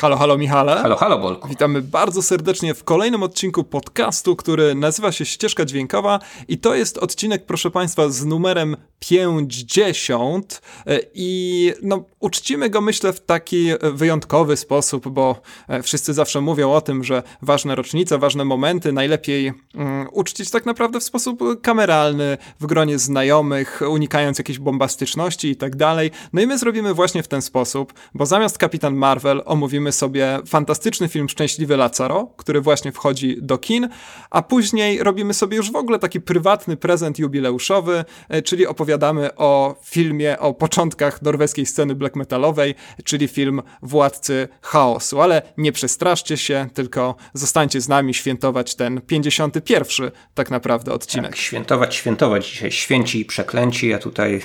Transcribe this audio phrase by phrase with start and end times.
[0.00, 0.76] Halo, halo Michale.
[0.76, 1.48] Halo, halo Bolku.
[1.48, 6.98] Witamy bardzo serdecznie w kolejnym odcinku podcastu, który nazywa się Ścieżka Dźwiękowa i to jest
[6.98, 14.56] odcinek, proszę Państwa, z numerem 50 e, i no, uczcimy go myślę w taki wyjątkowy
[14.56, 20.08] sposób, bo e, wszyscy zawsze mówią o tym, że ważne rocznice, ważne momenty najlepiej um,
[20.12, 26.10] uczcić tak naprawdę w sposób kameralny, w gronie znajomych, unikając jakiejś bombastyczności i tak dalej.
[26.32, 31.08] No i my zrobimy właśnie w ten sposób, bo zamiast Kapitan Marvel omówimy sobie fantastyczny
[31.08, 33.88] film Szczęśliwy Lazaro, który właśnie wchodzi do kin,
[34.30, 39.74] a później robimy sobie już w ogóle taki prywatny prezent jubileuszowy, e, czyli opowiadamy o
[39.84, 42.74] filmie o początkach norweskiej sceny black metalowej,
[43.04, 45.20] czyli film Władcy Chaosu.
[45.20, 51.30] Ale nie przestraszcie się, tylko zostańcie z nami świętować ten 51 tak naprawdę odcinek.
[51.30, 52.72] Tak, świętować, świętować dzisiaj.
[52.72, 53.88] Święci i przeklęci.
[53.88, 54.40] Ja tutaj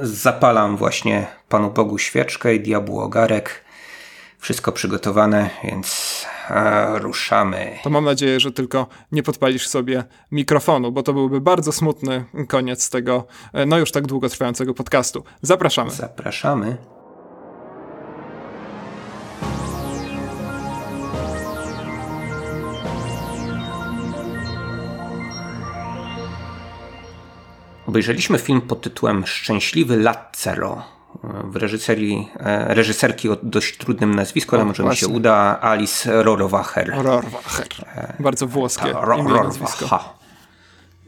[0.00, 3.64] zapalam właśnie Panu Bogu świeczkę i diabłu ogarek
[4.38, 7.78] wszystko przygotowane, więc e, ruszamy.
[7.82, 12.90] To mam nadzieję, że tylko nie podpalisz sobie mikrofonu, bo to byłby bardzo smutny koniec
[12.90, 15.24] tego, e, no już tak długo trwającego podcastu.
[15.42, 15.90] Zapraszamy.
[15.90, 16.76] Zapraszamy.
[27.86, 30.82] Obejrzeliśmy film pod tytułem Szczęśliwy Lazzaro
[31.44, 35.06] w reżyserii, e, reżyserki o dość trudnym nazwisku, ale może właśnie.
[35.08, 36.92] mi się uda, Alice Rohrwacher.
[36.96, 37.68] Rohrwacher.
[38.18, 40.14] Bardzo włoskie Ta, ro, imię, nazwisko.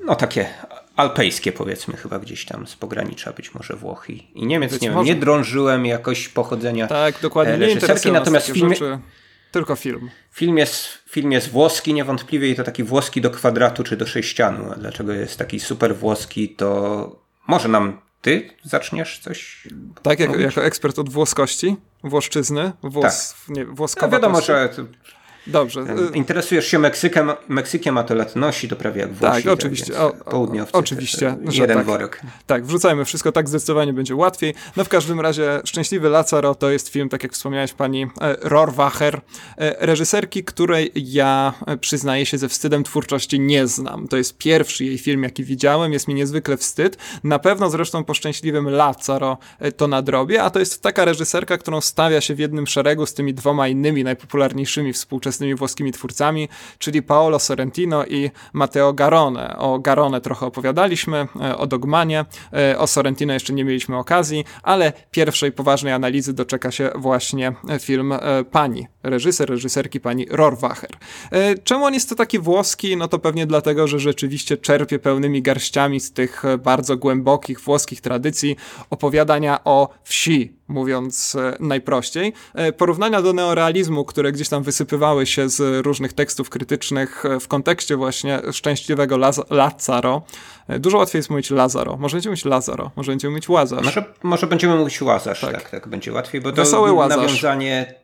[0.05, 0.47] No takie
[0.97, 4.73] alpejskie powiedzmy chyba gdzieś tam z pogranicza być może Włochy i Niemiec.
[4.73, 7.53] Być nie wiem, nie drążyłem jakoś pochodzenia Tak, dokładnie.
[7.53, 8.99] Nie reżyserki, natomiast film, rzeczy,
[9.55, 10.11] tylko film.
[10.33, 14.73] Film jest, film jest włoski niewątpliwie i to taki włoski do kwadratu czy do sześcianu.
[14.73, 19.69] A dlaczego jest taki super włoski, to może nam ty zaczniesz coś?
[20.03, 23.57] Tak, jak, jako ekspert od włoskości, włoszczyzny, włos, tak.
[23.57, 23.67] nie.
[24.03, 24.69] No wiadomo, że
[25.47, 25.85] Dobrze.
[26.15, 29.43] Interesujesz się Meksykiem, Meksykiem, a to lat nosi, to prawie jak Włosi.
[29.43, 29.99] Tak, oczywiście.
[29.99, 30.73] O, południowcy.
[30.73, 31.37] Oczywiście.
[31.51, 31.87] jeden tak.
[31.87, 32.21] worek.
[32.47, 34.55] Tak, wrzucajmy wszystko, tak zdecydowanie będzie łatwiej.
[34.77, 39.21] No w każdym razie Szczęśliwy Lazaro to jest film, tak jak wspomniałeś pani e, Rohrwacher,
[39.57, 44.09] e, reżyserki, której ja e, przyznaję się ze wstydem twórczości nie znam.
[44.09, 46.97] To jest pierwszy jej film, jaki widziałem, jest mi niezwykle wstyd.
[47.25, 49.39] Na pewno zresztą po Szczęśliwym Lazaro
[49.77, 53.35] to nadrobię, a to jest taka reżyserka, którą stawia się w jednym szeregu z tymi
[53.35, 59.57] dwoma innymi najpopularniejszymi współczesnymi współczesnymi włoskimi twórcami, czyli Paolo Sorrentino i Matteo Garone.
[59.59, 64.93] O Garone trochę opowiadaliśmy, e, o Dogmanie, e, o Sorrentino jeszcze nie mieliśmy okazji, ale
[65.11, 70.91] pierwszej poważnej analizy doczeka się właśnie film e, pani, reżyser, reżyserki pani Rohrwacher.
[71.65, 72.97] Czemu on jest to taki włoski?
[72.97, 78.57] No to pewnie dlatego, że rzeczywiście czerpie pełnymi garściami z tych bardzo głębokich włoskich tradycji
[78.91, 82.33] opowiadania o wsi, mówiąc e, najprościej.
[82.55, 87.49] E, porównania do neorealizmu, które gdzieś tam wysypywały się z różnych tekstów krytycznych e, w
[87.49, 90.23] kontekście właśnie szczęśliwego Laz Lazaro.
[90.69, 91.97] Dużo łatwiej jest mówić Lazaro.
[91.97, 93.85] Może będziemy mówić Lazaro, może będziemy mówić Łazarz.
[93.85, 95.53] Może, może będziemy mówić Łazarz, tak.
[95.53, 97.19] tak, tak będzie łatwiej, bo to Wesoły Łazarz.
[97.19, 98.04] nawiązanie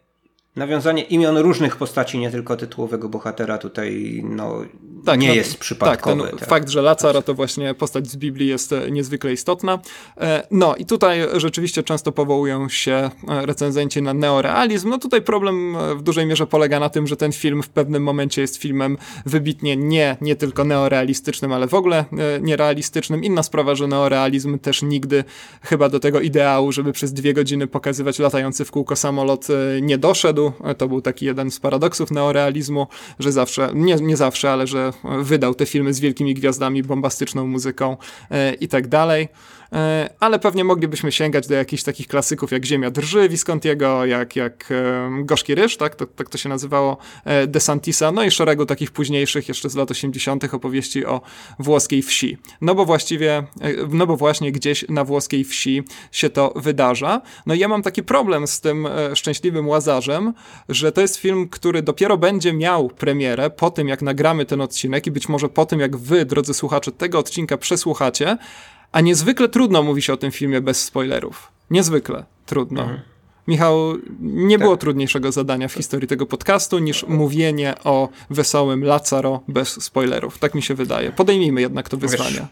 [0.57, 4.65] nawiązanie imion różnych postaci, nie tylko tytułowego bohatera tutaj no,
[5.05, 6.23] tak, nie no, jest przypadkowe.
[6.23, 6.49] Tak, ten tak.
[6.49, 9.79] fakt, że Lazaro to właśnie postać z Biblii jest e, niezwykle istotna.
[10.21, 14.91] E, no i tutaj rzeczywiście często powołują się e, recenzenci na neorealizm.
[14.91, 18.43] No tutaj problem w dużej mierze polega na tym, że ten film w pewnym momencie
[18.43, 22.05] jest filmem wybitnie nie, nie tylko neorealistycznym, ale w ogóle
[22.41, 23.25] nierealistycznym.
[23.25, 25.25] Inna sprawa, że neorealizm też nigdy
[25.63, 29.47] chyba do tego ideału, żeby przez dwie godziny pokazywać latający w kółko samolot
[29.81, 32.87] nie doszedł to był taki jeden z paradoksów neorealizmu,
[33.19, 37.97] że zawsze, nie, nie zawsze, ale że wydał te filmy z wielkimi gwiazdami, bombastyczną muzyką
[38.31, 39.29] e, i tak dalej.
[39.73, 44.73] E, ale pewnie moglibyśmy sięgać do jakichś takich klasyków jak Ziemia drży Viscontiego, jak, jak
[45.25, 45.95] Gorzki Ryż, tak?
[45.95, 49.75] To, tak to się nazywało, e, De Santisa, no i szeregu takich późniejszych, jeszcze z
[49.75, 50.55] lat 80.
[50.55, 51.21] opowieści o
[51.59, 52.39] włoskiej wsi.
[52.61, 53.45] No bo właściwie, e,
[53.89, 55.83] no bo właśnie gdzieś na włoskiej wsi
[56.13, 57.21] się to wydarza.
[57.47, 60.33] No i ja mam taki problem z tym Szczęśliwym Łazarzem,
[60.69, 65.07] że to jest film, który dopiero będzie miał premierę po tym, jak nagramy ten odcinek
[65.07, 68.37] i być może po tym, jak wy, drodzy słuchacze, tego odcinka przesłuchacie,
[68.93, 71.53] a niezwykle trudno mówi się o tym filmie bez spoilerów.
[71.71, 72.83] Niezwykle trudno.
[72.83, 73.01] Mhm.
[73.49, 73.77] Michał,
[74.21, 74.65] nie tak.
[74.65, 80.39] było trudniejszego zadania w historii tego podcastu niż mówienie o wesołym Lazaro bez spoilerów.
[80.39, 81.13] Tak mi się wydaje.
[81.13, 82.47] Podejmijmy jednak to wyzwanie.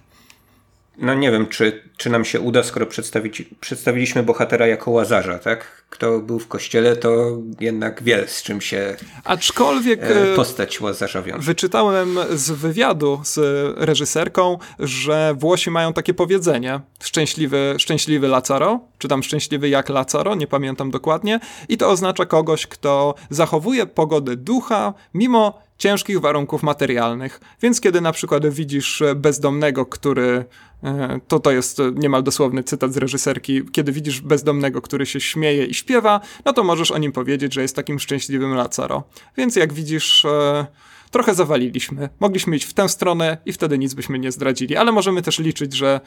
[0.99, 5.85] No nie wiem, czy, czy nam się uda, skoro przedstawić, przedstawiliśmy bohatera jako łazarza, tak?
[5.91, 11.43] Kto był w kościele, to jednak wie, z czym się Aczkolwiek e, postać łazarza wiąże.
[11.43, 13.39] Wyczytałem z wywiadu z
[13.79, 20.47] reżyserką, że Włosi mają takie powiedzenie szczęśliwy, szczęśliwy Lazaro, czy tam szczęśliwy jak Lazaro, nie
[20.47, 27.41] pamiętam dokładnie, i to oznacza kogoś, kto zachowuje pogodę ducha mimo ciężkich warunków materialnych.
[27.63, 30.45] Więc kiedy na przykład widzisz bezdomnego, który
[30.85, 33.63] e, to to jest niemal dosłowny cytat z reżyserki.
[33.73, 37.63] Kiedy widzisz bezdomnego, który się śmieje i śpiewa, no to możesz o nim powiedzieć, że
[37.63, 39.03] jest takim szczęśliwym Lazaro.
[39.37, 40.67] Więc jak widzisz, e,
[41.11, 42.09] trochę zawaliliśmy.
[42.21, 45.73] Mogliśmy iść w tę stronę i wtedy nic byśmy nie zdradzili, ale możemy też liczyć,
[45.73, 46.01] że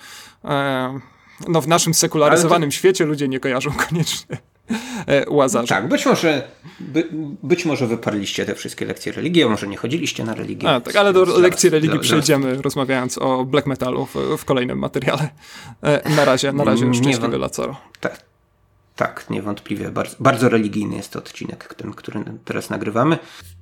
[0.45, 0.99] e,
[1.47, 2.75] no w naszym sekularyzowanym to...
[2.75, 4.50] świecie ludzie nie kojarzą koniecznie
[5.27, 5.75] łazarza.
[5.75, 6.47] Tak, być może,
[6.79, 7.07] by,
[7.43, 10.69] być może wyparliście te wszystkie lekcje religii, a może nie chodziliście na religię.
[10.69, 15.29] A, tak, ale do lekcji religii przejdziemy, rozmawiając o black metalu w, w kolejnym materiale.
[15.81, 17.77] E, na razie, na razie szczęśliwy Lacaro.
[17.99, 18.21] Tak,
[18.95, 19.91] tak, niewątpliwie.
[19.91, 23.17] Bardzo, bardzo religijny jest to odcinek, ten, który teraz nagrywamy.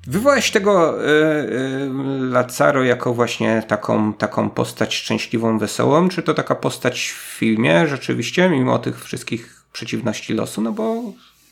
[0.08, 1.90] Wywołałeś tego y, y,
[2.30, 6.10] Lazaro jako właśnie taką, taką postać szczęśliwą, wesołą.
[6.10, 11.04] Czy to taka postać w filmie rzeczywiście, mimo tych wszystkich przeciwności losu, no bo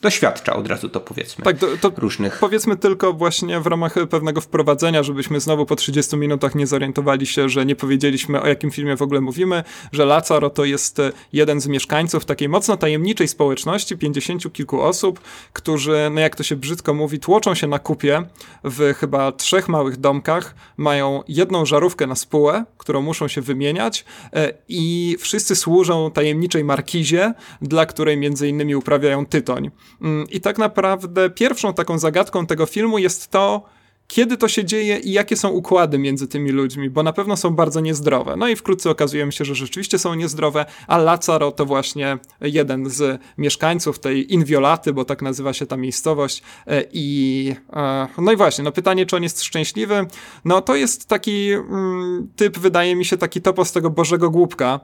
[0.07, 1.43] doświadcza od razu to powiedzmy.
[1.43, 2.37] Tak, to, to różnych.
[2.39, 7.49] Powiedzmy tylko właśnie w ramach pewnego wprowadzenia, żebyśmy znowu po 30 minutach nie zorientowali się,
[7.49, 11.61] że nie powiedzieliśmy o jakim filmie w ogóle mówimy, że Lazaro to jest e, jeden
[11.61, 15.19] z mieszkańców takiej mocno tajemniczej społeczności, 50 kilku osób,
[15.53, 18.23] którzy, no jak to się brzydko mówi, tłoczą się na kupie
[18.63, 24.53] w chyba trzech małych domkach, mają jedną żarówkę na spółę, którą muszą się wymieniać e,
[24.69, 29.71] i wszyscy służą tajemniczej markizie, dla której między innymi uprawiają tytoń.
[30.01, 33.63] Mm, I tak naprawdę pierwszą taką zagadką tego filmu jest to,
[34.07, 37.55] kiedy to się dzieje i jakie są układy między tymi ludźmi, bo na pewno są
[37.55, 38.35] bardzo niezdrowe.
[38.35, 43.21] No i wkrótce okazuje się, że rzeczywiście są niezdrowe, a Lazaro to właśnie jeden z
[43.37, 46.43] mieszkańców tej Inviolaty, bo tak nazywa się ta miejscowość.
[46.67, 50.05] E, I e, no i właśnie, no pytanie, czy on jest szczęśliwy?
[50.45, 54.79] No to jest taki mm, typ, wydaje mi się, taki topos tego Bożego Głupka,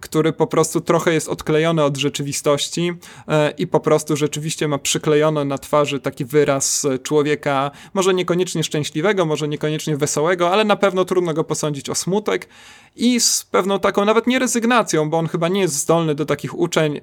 [0.00, 2.92] który po prostu trochę jest odklejony od rzeczywistości
[3.28, 9.26] e, i po prostu rzeczywiście ma przyklejony na twarzy taki wyraz człowieka, może niekoniecznie szczęśliwego,
[9.26, 12.48] może niekoniecznie wesołego, ale na pewno trudno go posądzić o smutek
[12.96, 16.58] i z pewną taką nawet nie rezygnacją, bo on chyba nie jest zdolny do takich
[16.58, 17.00] uczeń,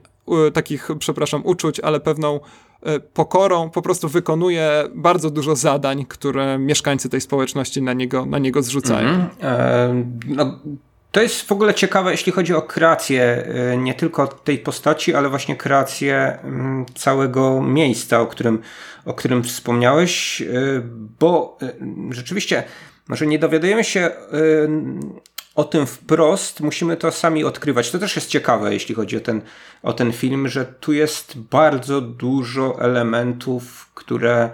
[0.54, 2.40] takich, przepraszam, uczuć, ale pewną
[2.83, 8.40] e, pokorą po prostu wykonuje bardzo dużo zadań, które mieszkańcy tej społeczności na niego, na
[8.40, 9.10] niego zrzucają.
[9.10, 9.31] Mm -hmm.
[9.42, 10.60] e, no,
[11.12, 15.30] to jest w ogóle ciekawe, jeśli chodzi o kreację y, nie tylko tej postaci, ale
[15.30, 18.62] właśnie kreację mm, całego miejsca, o którym,
[19.06, 20.81] o którym wspomniałeś, y,
[21.19, 21.75] bo y,
[22.13, 22.63] rzeczywiście
[23.07, 24.12] może nie dowiadujemy się
[25.56, 27.92] o tym wprost, musimy to sami odkrywać.
[27.92, 29.42] To też jest ciekawe, jeśli chodzi o ten,
[29.83, 34.50] o ten film, że tu jest bardzo dużo elementów, które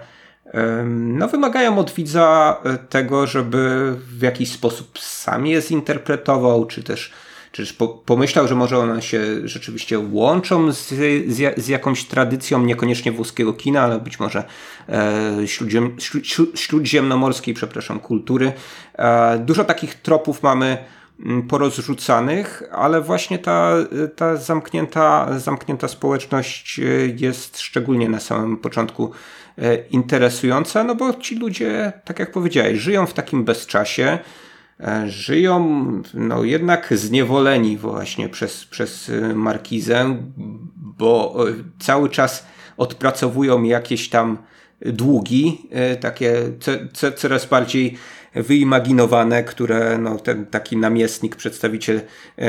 [0.84, 7.12] no, wymagają od widza e, tego, żeby w jakiś sposób sam je zinterpretował, czy też,
[7.52, 10.88] czy też pomyślał, że może one się rzeczywiście łączą z,
[11.28, 14.44] z, z jakąś tradycją, niekoniecznie włoskiego kina, ale być może
[14.88, 15.96] e, śródziem,
[16.54, 18.52] śródziemnomorskiej, przepraszam, kultury.
[18.94, 20.78] E, dużo takich tropów mamy
[21.48, 23.74] porozrzucanych, ale właśnie ta,
[24.16, 26.82] ta zamknięta, zamknięta społeczność e,
[27.16, 29.12] jest szczególnie na samym początku
[29.90, 34.18] interesująca, no bo ci ludzie, tak jak powiedziałeś, żyją w takim bezczasie,
[34.80, 40.16] e, żyją no jednak zniewoleni właśnie przez, przez e, markizę,
[40.76, 41.36] bo
[41.78, 42.46] cały czas
[42.76, 44.38] odpracowują jakieś tam
[44.80, 45.68] długi,
[46.00, 46.34] takie
[46.92, 47.98] co, coraz bardziej
[48.34, 52.00] wyimaginowane, które no, ten taki namiestnik, przedstawiciel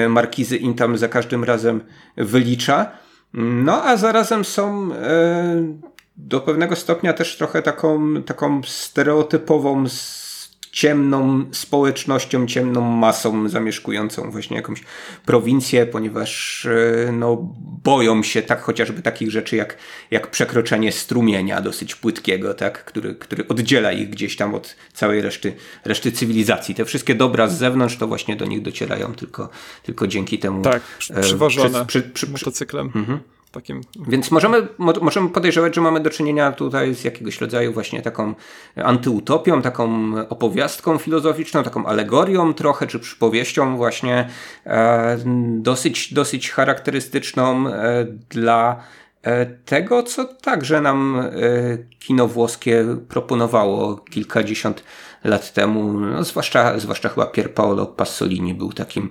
[0.09, 1.81] markizy im tam za każdym razem
[2.17, 2.91] wylicza.
[3.33, 4.89] No a zarazem są
[6.17, 9.85] do pewnego stopnia też trochę taką, taką stereotypową,
[10.75, 14.83] ciemną społecznością, ciemną masą zamieszkującą właśnie jakąś
[15.25, 17.53] prowincję, ponieważ e, no,
[17.83, 19.77] boją się tak chociażby takich rzeczy jak,
[20.11, 22.85] jak przekroczenie strumienia dosyć płytkiego, tak?
[22.85, 25.53] który, który oddziela ich gdzieś tam od całej reszty,
[25.85, 26.75] reszty cywilizacji.
[26.75, 29.49] Te wszystkie dobra z zewnątrz to właśnie do nich docierają tylko,
[29.83, 30.61] tylko dzięki temu.
[30.61, 32.91] Tak, e, przywożone przy, przy, przy, motocyklem.
[32.95, 33.19] Mhm.
[33.55, 33.81] Takim...
[34.07, 38.33] Więc możemy, możemy podejrzewać, że mamy do czynienia tutaj z jakiegoś rodzaju właśnie taką
[38.75, 44.29] antyutopią, taką opowiastką filozoficzną, taką alegorią trochę, czy przypowieścią właśnie
[44.65, 45.17] e,
[45.57, 48.83] dosyć, dosyć charakterystyczną e, dla
[49.21, 51.31] e, tego, co także nam e,
[51.99, 54.83] kino włoskie proponowało kilkadziesiąt
[55.23, 59.09] lat temu, no, zwłaszcza, zwłaszcza chyba Pier Paolo Pasolini był takim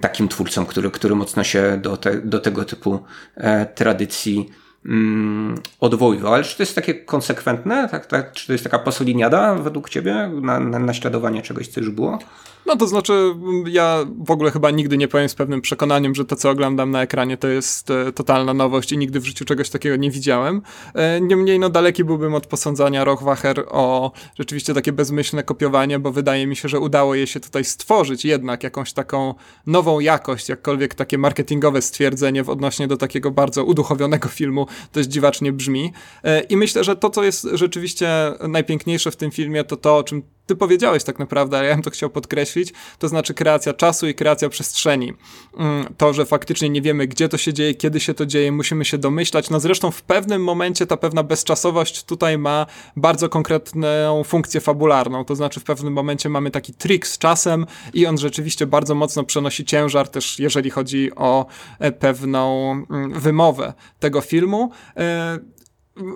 [0.00, 2.98] takim twórcą, który, który mocno się do, te, do tego typu
[3.36, 4.50] e, tradycji
[4.86, 6.34] mm, odwoływał.
[6.34, 7.88] Ale czy to jest takie konsekwentne?
[7.88, 11.90] Tak, tak, czy to jest taka posoliniada według ciebie na, na naśladowanie czegoś, co już
[11.90, 12.18] było?
[12.66, 13.34] No to znaczy,
[13.66, 17.02] ja w ogóle chyba nigdy nie powiem z pewnym przekonaniem, że to, co oglądam na
[17.02, 20.62] ekranie, to jest e, totalna nowość i nigdy w życiu czegoś takiego nie widziałem.
[20.94, 26.46] E, niemniej, no daleki byłbym od posądzania Rochwacher o rzeczywiście takie bezmyślne kopiowanie, bo wydaje
[26.46, 29.34] mi się, że udało jej się tutaj stworzyć jednak jakąś taką
[29.66, 35.52] nową jakość, jakkolwiek takie marketingowe stwierdzenie w odnośnie do takiego bardzo uduchowionego filmu dość dziwacznie
[35.52, 35.92] brzmi.
[36.24, 38.08] E, I myślę, że to, co jest rzeczywiście
[38.48, 41.82] najpiękniejsze w tym filmie, to to, o czym ty powiedziałeś tak naprawdę, ale ja bym
[41.82, 45.12] to chciał podkreślić, to znaczy kreacja czasu i kreacja przestrzeni.
[45.56, 48.84] Mm, to, że faktycznie nie wiemy, gdzie to się dzieje, kiedy się to dzieje, musimy
[48.84, 49.50] się domyślać.
[49.50, 55.36] No zresztą w pewnym momencie ta pewna bezczasowość tutaj ma bardzo konkretną funkcję fabularną, to
[55.36, 59.64] znaczy w pewnym momencie mamy taki trik z czasem i on rzeczywiście bardzo mocno przenosi
[59.64, 61.46] ciężar też, jeżeli chodzi o
[61.78, 64.70] e, pewną mm, wymowę tego filmu.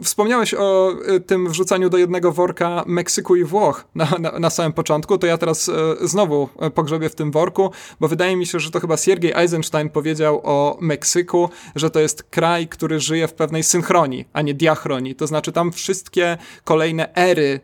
[0.02, 4.73] Wspomniałeś o y, tym wrzucaniu do jednego worka Meksyku i Włoch na, na, na samym
[4.73, 7.70] początku, to ja teraz e, znowu e, pogrzebię w tym worku,
[8.00, 12.23] bo wydaje mi się, że to chyba Siergiej Eisenstein powiedział o Meksyku, że to jest
[12.23, 15.14] kraj, który żyje w pewnej synchronii, a nie diachronii.
[15.14, 17.61] To znaczy tam wszystkie kolejne ery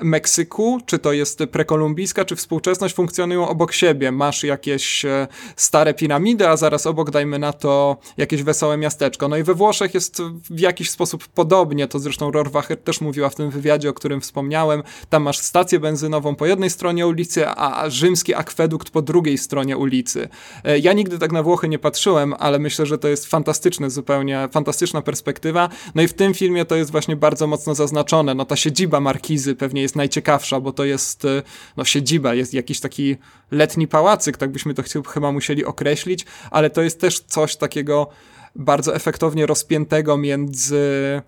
[0.00, 4.12] Meksyku, czy to jest prekolumbijska, czy współczesność, funkcjonują obok siebie.
[4.12, 9.28] Masz jakieś e, stare piramidy, a zaraz obok dajmy na to jakieś wesołe miasteczko.
[9.28, 13.34] No i we Włoszech jest w jakiś sposób podobnie, to zresztą Rohrwacher też mówiła w
[13.34, 14.82] tym wywiadzie, o którym wspomniałem.
[15.08, 20.28] Tam masz stację benzynową po jednej stronie ulicy, a rzymski akwedukt po drugiej stronie ulicy.
[20.64, 24.48] E, ja nigdy tak na Włochy nie patrzyłem, ale myślę, że to jest fantastyczne, zupełnie
[24.52, 25.68] fantastyczna perspektywa.
[25.94, 28.34] No i w tym filmie to jest właśnie bardzo mocno zaznaczone.
[28.34, 31.42] No ta siedziba markizy pewnie jest najciekawsza, bo to jest e,
[31.76, 33.16] no, siedziba, jest jakiś taki
[33.50, 38.08] letni pałacyk, tak byśmy to chyba musieli określić, ale to jest też coś takiego
[38.56, 41.22] bardzo efektownie rozpiętego między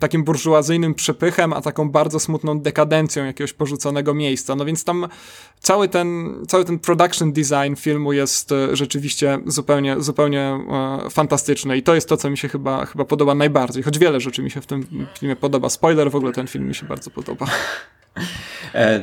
[0.00, 4.56] takim burżuazyjnym przepychem, a taką bardzo smutną dekadencją jakiegoś porzuconego miejsca.
[4.56, 5.08] No więc tam
[5.60, 11.82] cały ten, cały ten production design filmu jest e, rzeczywiście zupełnie, zupełnie e, fantastyczny i
[11.82, 14.60] to jest to, co mi się chyba, chyba podoba najbardziej, choć wiele rzeczy mi się
[14.60, 15.68] w tym filmie podoba.
[15.68, 17.46] Spoiler, w ogóle ten film mi się bardzo podoba.
[18.74, 19.02] E,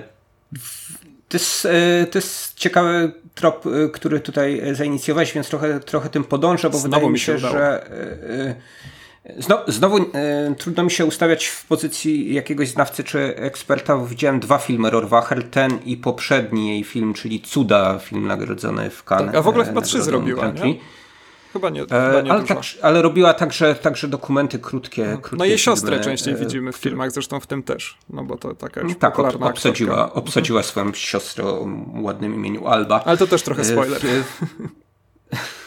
[1.30, 1.68] to jest,
[2.12, 3.63] to jest ciekawy trop,
[3.94, 7.89] który tutaj zainicjowałeś, więc trochę, trochę tym podążę, bo Znowu wydaje mi się, się że
[9.38, 13.98] Znowu, znowu e, trudno mi się ustawiać w pozycji jakiegoś znawcy czy eksperta.
[13.98, 19.25] Widziałem dwa filmy Rorwacher, ten i poprzedni jej film, czyli Cuda, film nagrodzony w Cannes.
[19.25, 20.75] Tak, a w ogóle chyba trzy zrobiła, nie?
[21.53, 25.06] Chyba nie, chyba nie ale, tak, ale, robiła także, także dokumenty krótkie.
[25.06, 28.38] No, krótkie no jej siostrę częściej widzimy w filmach, zresztą w tym też, no bo
[28.38, 30.72] to taka już Tak, obsadziła, obsadziła mhm.
[30.72, 31.68] swoją siostrę o
[32.01, 33.03] ładnym imieniu Alba.
[33.06, 34.01] Ale to też trochę spoiler.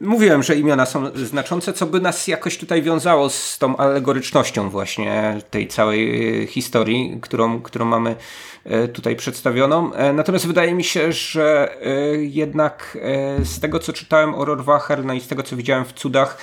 [0.00, 5.40] Mówiłem, że imiona są znaczące, co by nas jakoś tutaj wiązało z tą alegorycznością właśnie
[5.50, 8.16] tej całej historii, którą, którą mamy
[8.68, 9.92] E, tutaj przedstawioną.
[9.92, 12.98] E, natomiast wydaje mi się, że e, jednak
[13.42, 16.38] z tego, co czytałem o Rohrwacher, no i z tego, co widziałem w cudach,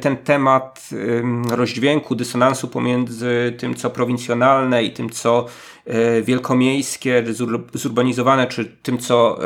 [0.00, 0.88] ten temat
[1.50, 5.46] rozdźwięku, dysonansu pomiędzy tym, co prowincjonalne i tym, co
[6.22, 7.24] wielkomiejskie,
[7.74, 9.38] zurbanizowane, czy tym, co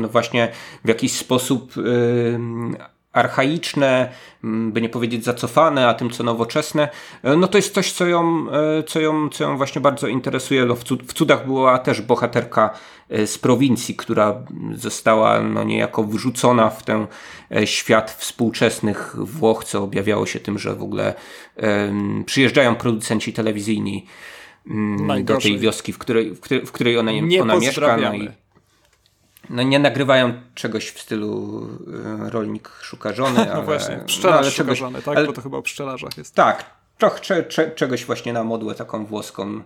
[0.00, 0.52] no właśnie
[0.84, 1.72] w jakiś sposób
[3.12, 4.12] archaiczne,
[4.42, 6.88] by nie powiedzieć zacofane, a tym co nowoczesne,
[7.22, 10.64] e, no to jest coś, co ją, e, co ją, co ją właśnie bardzo interesuje.
[10.64, 10.74] No
[11.06, 12.70] w cudach była też bohaterka
[13.10, 14.42] e, z prowincji, która
[14.74, 17.06] została no niejako wrzucona w ten
[17.64, 21.14] świat współczesnych Włoch, co objawiało się tym, że w ogóle
[22.26, 24.06] przyjeżdżają producenci telewizyjni
[25.24, 27.96] do tej wioski, w której, w której, w której ona, nie ona mieszka.
[27.96, 28.30] No i,
[29.50, 31.62] no nie nagrywają czegoś w stylu
[32.26, 35.16] y, rolnik szuka żony, no ale, właśnie, pszczelarz no, czegoś, żony, tak?
[35.16, 36.34] Ale, Bo to chyba o pszczelarzach jest.
[36.34, 36.64] Tak,
[36.98, 39.62] trochę cze, cze, czegoś właśnie na modłę taką włoską,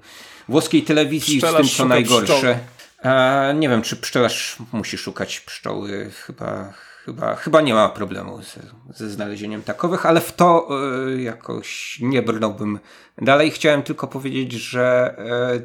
[0.49, 2.59] włoskiej telewizji Pszczelarz z tym co najgorsze.
[3.03, 6.73] E, nie wiem, czy pszczelarz musi szukać pszczoły, chyba,
[7.05, 8.61] chyba, chyba nie ma problemu ze,
[8.95, 10.69] ze znalezieniem takowych, ale w to
[11.09, 12.79] y, jakoś nie brnąłbym
[13.19, 13.51] dalej.
[13.51, 15.17] Chciałem tylko powiedzieć, że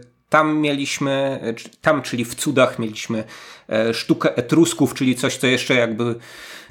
[0.03, 1.39] y, tam mieliśmy,
[1.82, 3.24] tam, czyli w cudach, mieliśmy
[3.70, 6.15] e, sztukę etrusków, czyli coś, co jeszcze jakby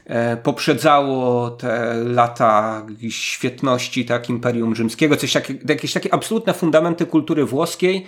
[0.05, 5.35] e, poprzedzało te lata świetności tak, Imperium Rzymskiego, coś
[5.69, 8.07] jakieś takie absolutne fundamenty kultury włoskiej, e,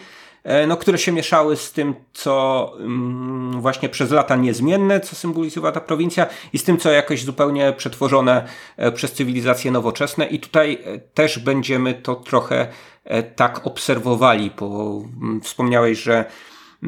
[0.66, 5.80] no, które się mieszały z tym, co mm, właśnie przez lata niezmienne, co symbolizowała ta
[5.80, 8.48] prowincja i z tym, co jakoś zupełnie przetworzone
[8.94, 10.26] przez cywilizacje nowoczesne.
[10.26, 10.78] I tutaj
[11.14, 12.68] też będziemy to trochę
[13.08, 16.24] E, tak obserwowali, bo mm, wspomniałeś, że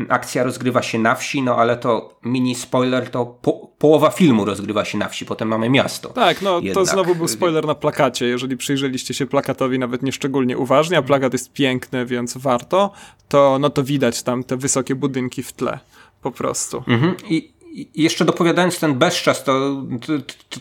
[0.09, 4.85] akcja rozgrywa się na wsi, no ale to mini spoiler, to po, połowa filmu rozgrywa
[4.85, 6.09] się na wsi, potem mamy miasto.
[6.09, 6.75] Tak, no Jednak.
[6.75, 8.27] to znowu był spoiler na plakacie.
[8.27, 12.91] Jeżeli przyjrzeliście się plakatowi nawet nieszczególnie uważnie, a plakat jest piękny, więc warto,
[13.29, 15.79] to no to widać tam te wysokie budynki w tle
[16.23, 16.85] po prostu.
[16.89, 17.15] Mhm.
[17.29, 20.13] I, i jeszcze dopowiadając ten bezczas, to, to,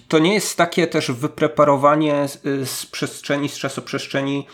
[0.08, 4.46] to, nie jest takie też wypreparowanie z, z przestrzeni, z czasoprzestrzeni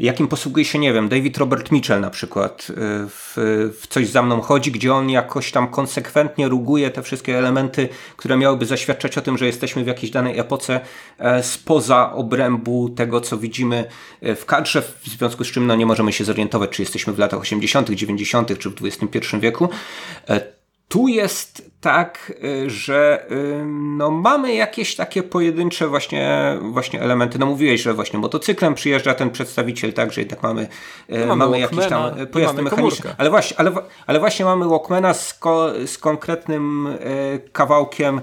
[0.00, 2.74] jakim posługuje się, nie wiem, David Robert Mitchell na przykład y,
[3.08, 3.34] w,
[3.80, 8.36] w Coś za mną chodzi, gdzie on jakoś tam konsekwentnie ruguje te wszystkie elementy, które
[8.36, 10.80] miałyby zaświadczać o tym, że jesteśmy w jakiejś danej epoce
[11.18, 13.84] e, spoza obrębu tego, co widzimy
[14.20, 17.18] e, w kadrze, w związku z czym no, nie możemy się zorientować, czy jesteśmy w
[17.18, 19.68] latach 80., 90., czy w XXI wieku.
[20.90, 27.38] Tu jest tak, y, że y, no, mamy jakieś takie pojedyncze właśnie, właśnie elementy.
[27.38, 30.68] No mówiłeś, że właśnie motocyklem przyjeżdża ten przedstawiciel, tak, że jednak mamy,
[31.10, 33.14] y, mamy, mamy jakieś tam pojazdy mechaniczne.
[33.18, 33.72] Ale właśnie, ale,
[34.06, 36.88] ale właśnie mamy Walkmana z, ko, z konkretnym
[37.52, 38.20] kawałkiem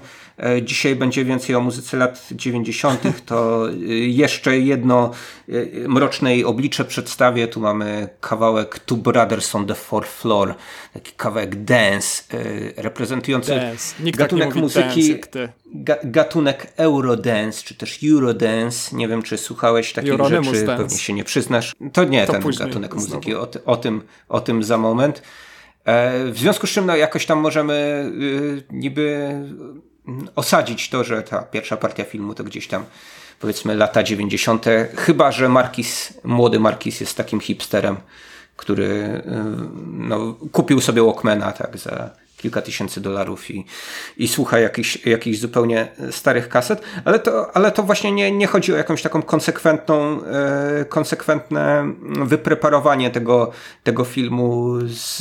[0.62, 3.02] dzisiaj będzie więcej o muzyce lat 90.
[3.26, 5.10] To e, jeszcze jedno
[5.48, 7.48] e, mroczne oblicze przedstawię.
[7.48, 10.54] Tu mamy kawałek Two Brothers on the Fourth Floor.
[10.92, 12.22] Taki kawałek dance
[12.76, 13.94] reprezentujący dance.
[14.04, 15.14] Tak gatunek tak muzyki.
[15.74, 18.96] Ga gatunek Eurodance, czy też Eurodance.
[18.96, 20.82] Nie wiem, czy słuchałeś takich Euronymous rzeczy, dance.
[20.82, 21.74] pewnie się nie przyznasz.
[21.92, 25.22] To nie to ten gatunek muzyki, o, o, tym, o tym za moment.
[26.24, 27.74] w związku z czym no, jakoś tam możemy
[28.20, 29.34] y, niby
[30.36, 32.84] osadzić to, że ta pierwsza partia filmu to gdzieś tam
[33.40, 34.64] powiedzmy lata 90.
[34.96, 37.96] Chyba, że Markis, młody Markis jest takim hipsterem,
[38.56, 39.22] który y,
[39.86, 43.64] no, kupił sobie Walkmana tak za kilka tysięcy dolarów i,
[44.16, 48.76] i słucha jakichś, zupełnie starych kaset, ale to, ale to właśnie nie, nie chodzi o
[48.76, 51.92] jakąś taką konsekwentną, e, konsekwentne
[52.24, 53.50] wypreparowanie tego,
[53.84, 55.16] tego filmu z,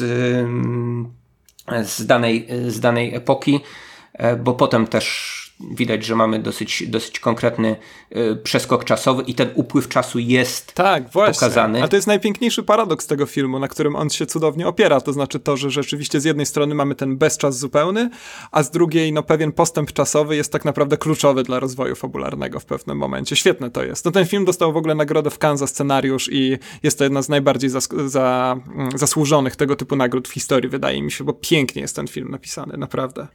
[1.84, 3.60] z, danej, z danej epoki.
[4.18, 7.76] E, bo potem też widać, że mamy dosyć, dosyć konkretny
[8.16, 11.34] y, przeskok czasowy i ten upływ czasu jest tak, właśnie.
[11.34, 11.84] pokazany.
[11.84, 15.02] A to jest najpiękniejszy paradoks tego filmu, na którym on się cudownie opiera.
[15.02, 18.10] To znaczy to, że rzeczywiście z jednej strony mamy ten bezczas zupełny,
[18.52, 22.66] a z drugiej no, pewien postęp czasowy jest tak naprawdę kluczowy dla rozwoju fabularnego w
[22.66, 23.36] pewnym momencie.
[23.36, 24.06] Świetne to jest.
[24.06, 27.22] No, ten film dostał w ogóle nagrodę w Cannes za scenariusz i jest to jedna
[27.22, 31.34] z najbardziej zas za, mm, zasłużonych tego typu nagród w historii, wydaje mi się, bo
[31.34, 33.28] pięknie jest ten film napisany, naprawdę.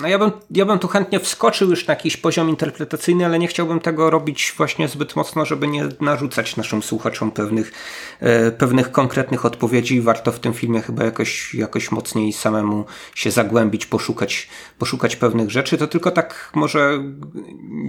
[0.00, 3.48] No ja bym, ja bym tu chętnie wskoczył już na jakiś poziom interpretacyjny, ale nie
[3.48, 7.72] chciałbym tego robić właśnie zbyt mocno, żeby nie narzucać naszym słuchaczom pewnych,
[8.20, 10.00] e, pewnych konkretnych odpowiedzi.
[10.00, 15.78] Warto w tym filmie chyba jakoś, jakoś mocniej samemu się zagłębić, poszukać, poszukać pewnych rzeczy.
[15.78, 17.02] To tylko tak może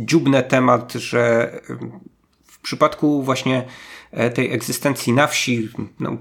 [0.05, 1.51] dziubnę temat, że
[2.45, 3.65] w przypadku właśnie
[4.11, 6.17] e, tej egzystencji na wsi, no,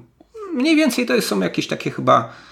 [0.55, 2.50] mniej więcej to są jakieś takie chyba E,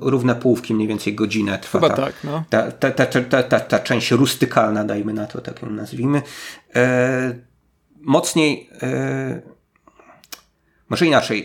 [0.00, 2.44] równe połówki, mniej więcej godzinę trwa Chyba ta, tak, no.
[2.50, 6.22] ta, ta, ta, ta, ta, ta część rustykalna, dajmy na to, tak ją nazwijmy.
[6.76, 7.34] E,
[8.00, 9.42] mocniej, e,
[10.88, 11.44] może inaczej,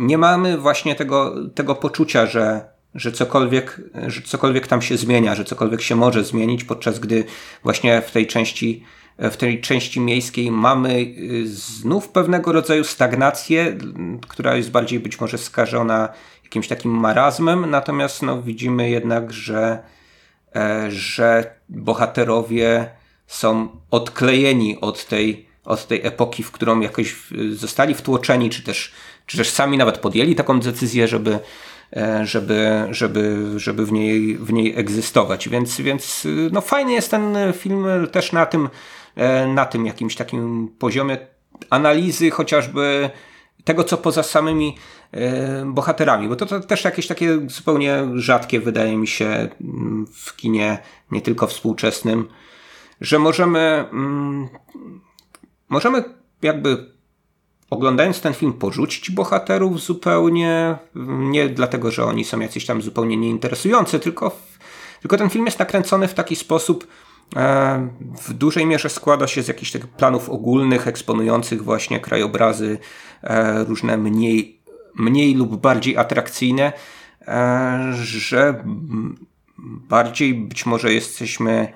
[0.00, 2.64] nie mamy właśnie tego, tego poczucia, że,
[2.94, 7.24] że, cokolwiek, że cokolwiek tam się zmienia, że cokolwiek się może zmienić, podczas gdy
[7.62, 8.84] właśnie w tej części
[9.18, 11.14] w tej części miejskiej mamy
[11.44, 13.76] znów pewnego rodzaju stagnację,
[14.28, 16.08] która jest bardziej być może skażona
[16.52, 19.82] jakimś takim marazmem, natomiast no, widzimy jednak, że,
[20.56, 22.90] e, że bohaterowie
[23.26, 27.16] są odklejeni od tej, od tej epoki, w którą jakoś
[27.52, 28.92] zostali wtłoczeni, czy też,
[29.26, 31.38] czy też sami nawet podjęli taką decyzję, żeby,
[31.96, 35.48] e, żeby, żeby, żeby w, niej, w niej egzystować.
[35.48, 38.68] Więc, więc no, fajny jest ten film też na tym,
[39.16, 41.18] e, na tym jakimś takim poziomie
[41.70, 43.10] analizy chociażby
[43.64, 44.76] tego, co poza samymi
[45.66, 50.78] bohaterami, bo to, to, też jakieś takie zupełnie rzadkie wydaje mi się mm, w kinie,
[51.10, 52.28] nie tylko współczesnym,
[53.00, 54.48] że możemy mm,
[55.68, 56.04] możemy
[56.42, 56.92] jakby
[57.70, 60.76] oglądając ten film porzucić bohaterów zupełnie,
[61.18, 64.36] nie dlatego, że oni są jacyś tam zupełnie nieinteresujący, tylko,
[65.00, 66.86] tylko ten film jest nakręcony w taki sposób,
[67.36, 67.88] E,
[68.22, 72.78] w dużej mierze składa się z jakichś takich planów ogólnych, eksponujących właśnie krajobrazy
[73.22, 74.61] e, różne mniej,
[74.94, 76.72] mniej lub bardziej atrakcyjne,
[77.20, 78.64] e, że
[79.88, 81.72] bardziej być może jesteśmy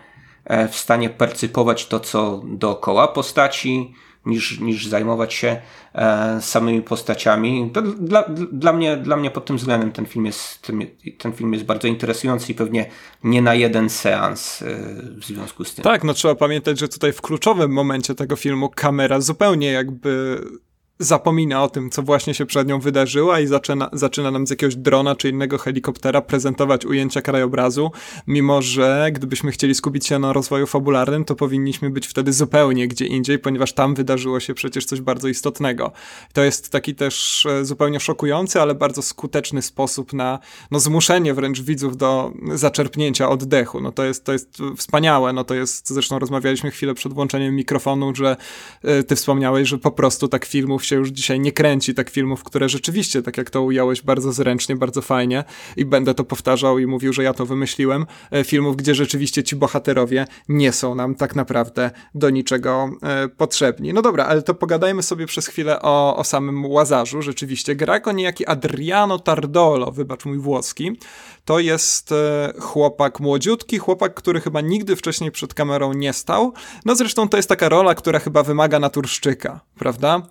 [0.70, 3.94] w stanie percypować to, co dookoła postaci,
[4.26, 5.60] niż, niż zajmować się
[5.94, 7.70] e, samymi postaciami.
[7.72, 10.72] To dla, dla, mnie, dla mnie pod tym względem ten film, jest,
[11.18, 12.90] ten film jest bardzo interesujący i pewnie
[13.24, 14.66] nie na jeden seans e,
[15.20, 15.82] w związku z tym.
[15.82, 20.40] Tak, no trzeba pamiętać, że tutaj w kluczowym momencie tego filmu kamera zupełnie jakby
[20.98, 24.76] zapomina o tym, co właśnie się przed nią wydarzyło i zaczyna, zaczyna nam z jakiegoś
[24.76, 27.90] drona czy innego helikoptera prezentować ujęcia krajobrazu,
[28.26, 33.06] mimo że gdybyśmy chcieli skupić się na rozwoju fabularnym, to powinniśmy być wtedy zupełnie gdzie
[33.06, 35.92] indziej, ponieważ tam wydarzyło się przecież coś bardzo istotnego.
[36.32, 40.38] To jest taki też e, zupełnie szokujący, ale bardzo skuteczny sposób na
[40.70, 43.80] no, zmuszenie wręcz widzów do zaczerpnięcia oddechu.
[43.80, 48.14] No to jest, to jest wspaniałe, no to jest, zresztą rozmawialiśmy chwilę przed włączeniem mikrofonu,
[48.14, 48.36] że
[48.84, 52.44] y, ty wspomniałeś, że po prostu tak filmów się już dzisiaj nie kręci, tak filmów,
[52.44, 55.44] które rzeczywiście, tak jak to ująłeś, bardzo zręcznie, bardzo fajnie
[55.76, 59.56] i będę to powtarzał i mówił, że ja to wymyśliłem, e, filmów, gdzie rzeczywiście ci
[59.56, 63.92] bohaterowie nie są nam tak naprawdę do niczego e, potrzebni.
[63.92, 67.22] No dobra, ale to pogadajmy sobie przez chwilę o, o samym Łazarzu.
[67.22, 70.98] Rzeczywiście, gra go niejaki Adriano Tardolo, wybacz mój włoski,
[71.44, 76.52] to jest e, chłopak młodziutki, chłopak, który chyba nigdy wcześniej przed kamerą nie stał.
[76.84, 80.22] No zresztą to jest taka rola, która chyba wymaga naturszczyka, prawda?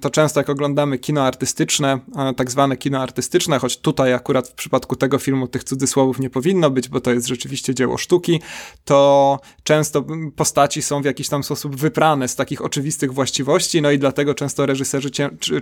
[0.00, 1.98] To często jak oglądamy kino artystyczne,
[2.36, 6.70] tak zwane kino artystyczne, choć tutaj akurat w przypadku tego filmu tych cudzysłowów nie powinno
[6.70, 8.40] być, bo to jest rzeczywiście dzieło sztuki,
[8.84, 10.04] to często
[10.36, 14.66] postaci są w jakiś tam sposób wyprane z takich oczywistych właściwości, no i dlatego często
[14.66, 15.10] reżyserzy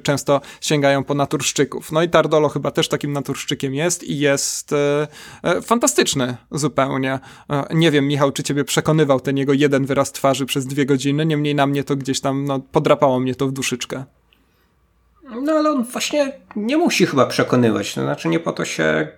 [0.03, 1.93] często sięgają po naturszczyków.
[1.93, 5.09] No i Tardolo chyba też takim naturszczykiem jest i jest jest e,
[5.43, 7.19] e, fantastyczny zupełnie.
[7.51, 11.27] E, nie wiem, Michał, czy ciebie przekonywał ten jego jeden wyraz twarzy przez dwie godziny,
[11.27, 13.92] niemniej na mnie to gdzieś tam, no, podrapało mnie to w duszyczkę.
[15.43, 19.09] No ale on właśnie nie musi chyba przekonywać, to znaczy nie po to się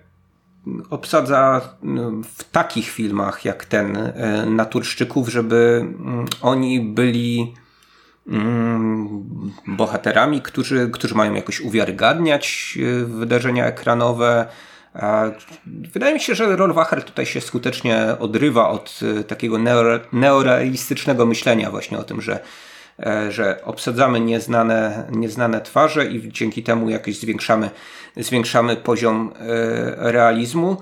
[0.89, 4.13] obsadza no, w takich filmach jak ten
[4.45, 7.53] Naturszczyków, żeby mm, oni byli
[8.27, 14.47] mm, bohaterami, którzy, którzy mają jakoś uwiarygadniać wydarzenia ekranowe,
[15.65, 19.57] Wydaje mi się, że Rohrwacher tutaj się skutecznie odrywa od e, takiego
[20.11, 22.39] neorealistycznego myślenia właśnie o tym, że, e,
[23.29, 27.69] że obsadzamy nieznane, nieznane twarze i dzięki temu jakoś zwiększamy,
[28.17, 30.77] zwiększamy poziom e, realizmu.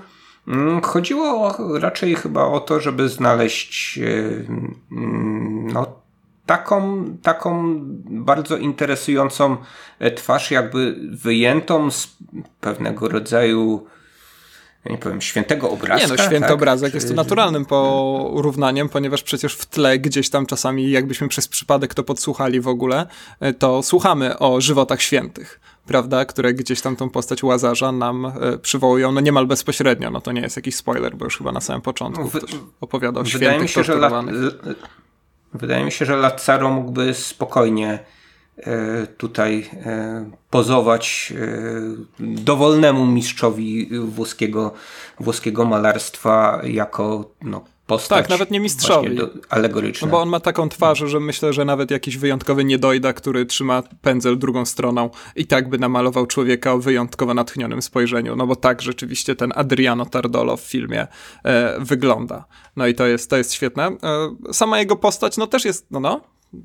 [0.48, 5.86] Mm, chodziło raczej chyba o to, żeby znaleźć mm, no,
[6.46, 9.56] taką, taką bardzo interesującą
[10.16, 12.16] twarz, jakby wyjętą z
[12.60, 13.86] pewnego rodzaju
[14.90, 16.06] nie powiem, świętego obrazka.
[16.06, 16.50] Nie no, święty tak?
[16.50, 16.96] obrazek Czy...
[16.96, 22.02] jest to naturalnym porównaniem, ponieważ przecież w tle gdzieś tam czasami, jakbyśmy przez przypadek to
[22.02, 23.06] podsłuchali w ogóle,
[23.40, 28.58] e, to słuchamy o żywotach świętych, prawda, które gdzieś tam tą postać Łazarza nam e,
[28.58, 31.82] przywołują, no niemal bezpośrednio, no to nie jest jakiś spoiler, bo już chyba na samym
[31.82, 33.82] początku ktoś opowiadał o świętych mi się.
[35.54, 37.98] Wydaje mi się, że Lazzaro mógłby spokojnie
[39.16, 41.46] tutaj e, pozować e,
[42.20, 44.72] dowolnemu mistrzowi włoskiego,
[45.20, 48.18] włoskiego malarstwa jako no, postać.
[48.18, 49.18] Tak, nawet nie mistrzowi.
[49.48, 50.06] Alegoryczna.
[50.06, 53.82] No bo on ma taką twarz, że myślę, że nawet jakiś wyjątkowy niedojda, który trzyma
[54.02, 58.36] pędzel drugą stroną i tak by namalował człowieka o wyjątkowo natchnionym spojrzeniu.
[58.36, 61.06] No bo tak rzeczywiście ten Adriano Tardolo w filmie
[61.44, 62.44] e, wygląda.
[62.76, 63.86] No i to jest, to jest świetne.
[63.86, 63.96] E,
[64.52, 66.20] sama jego postać, no też jest, no no,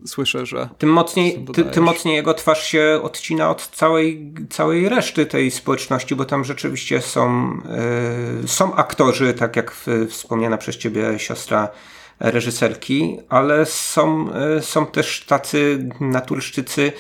[0.06, 0.70] słyszę, że.
[0.78, 6.16] Tym mocniej, ty, tym mocniej jego twarz się odcina od całej, całej reszty tej społeczności,
[6.16, 7.52] bo tam rzeczywiście są,
[8.44, 9.76] y, są aktorzy, tak jak
[10.10, 11.70] wspomniana przez ciebie siostra
[12.20, 16.92] reżyserki, ale są, y, są też tacy naturszczycy,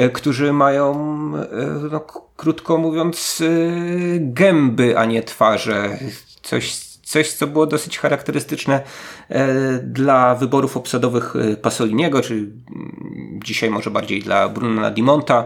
[0.00, 0.94] y, którzy mają,
[1.90, 2.00] no,
[2.36, 3.42] krótko mówiąc,
[4.20, 5.98] gęby, a nie twarze.
[6.42, 8.80] Coś Coś, co było dosyć charakterystyczne
[9.28, 15.44] e, dla wyborów obsadowych e, Pasoliniego, czy mm, dzisiaj może bardziej dla Bruna Dimonta.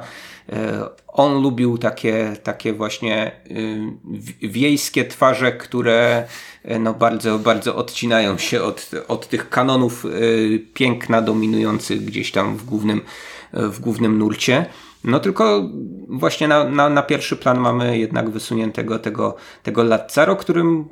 [0.53, 3.33] E, on lubił takie, takie właśnie
[4.43, 6.27] wiejskie twarze, które
[6.81, 10.07] no bardzo, bardzo odcinają się od, od tych kanonów
[10.75, 13.01] piękna dominujących gdzieś tam w głównym,
[13.53, 14.67] w głównym nurcie.
[15.05, 15.71] No tylko
[16.09, 20.89] właśnie na, na, na pierwszy plan mamy jednak wysuniętego tego, tego Lazzaro, którym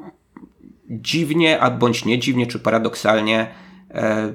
[0.90, 3.46] dziwnie, a bądź nie dziwnie, czy paradoksalnie,
[3.90, 4.34] e,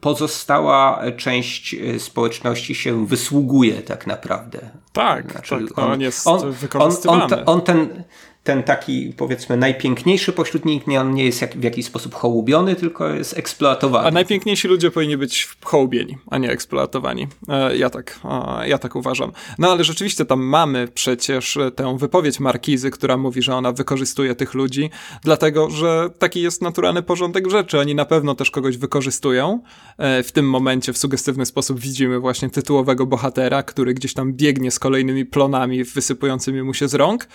[0.00, 4.70] pozostała część e, społeczności się wysługuje tak naprawdę.
[4.92, 7.36] Tak, znaczy, tak on, on jest on, wykorzystywany.
[7.36, 8.04] On, on ten,
[8.48, 12.76] ten taki, powiedzmy, najpiękniejszy pośród nich, nie, on nie jest jak, w jakiś sposób hołubiony,
[12.76, 14.08] tylko jest eksploatowany.
[14.08, 17.26] A najpiękniejsi ludzie powinni być hołubieni, a nie eksploatowani.
[17.48, 18.20] E, ja tak,
[18.66, 19.32] ja tak uważam.
[19.58, 24.54] No ale rzeczywiście tam mamy przecież tę wypowiedź Markizy, która mówi, że ona wykorzystuje tych
[24.54, 24.90] ludzi,
[25.22, 27.78] dlatego, że taki jest naturalny porządek rzeczy.
[27.78, 29.60] Oni na pewno też kogoś wykorzystują.
[29.98, 34.70] E, w tym momencie w sugestywny sposób widzimy właśnie tytułowego bohatera, który gdzieś tam biegnie
[34.70, 37.28] z kolejnymi plonami wysypującymi mu się z rąk.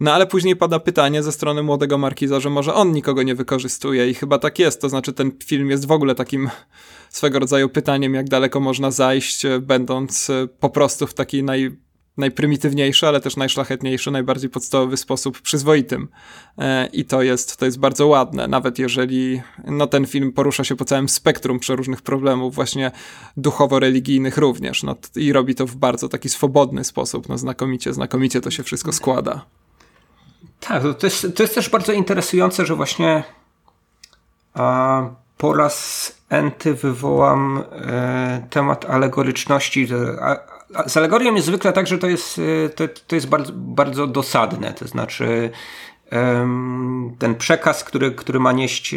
[0.00, 4.10] No ale później pada pytanie ze strony młodego Markiza, że może on nikogo nie wykorzystuje
[4.10, 4.80] i chyba tak jest.
[4.80, 6.50] To znaczy ten film jest w ogóle takim
[7.10, 11.76] swego rodzaju pytaniem, jak daleko można zajść, e, będąc e, po prostu w takiej naj,
[12.16, 16.08] najprymitywniejszy, ale też najszlachetniejszy, najbardziej podstawowy sposób przyzwoitym.
[16.58, 20.76] E, I to jest, to jest bardzo ładne, nawet jeżeli no, ten film porusza się
[20.76, 22.90] po całym spektrum przeróżnych problemów, właśnie
[23.36, 24.82] duchowo-religijnych również.
[24.82, 27.28] No, I robi to w bardzo taki swobodny sposób.
[27.28, 29.46] No, znakomicie, znakomicie to się wszystko składa.
[30.60, 33.24] Tak, to jest, to jest też bardzo interesujące, że właśnie
[34.54, 35.02] a,
[35.38, 39.88] po raz enty wywołam e, temat alegoryczności.
[40.20, 40.36] A,
[40.74, 44.06] a, z alegorią jest zwykle tak, że to jest, e, to, to jest bardzo, bardzo
[44.06, 45.50] dosadne, to znaczy
[47.18, 48.94] ten przekaz, który, który ma nieść,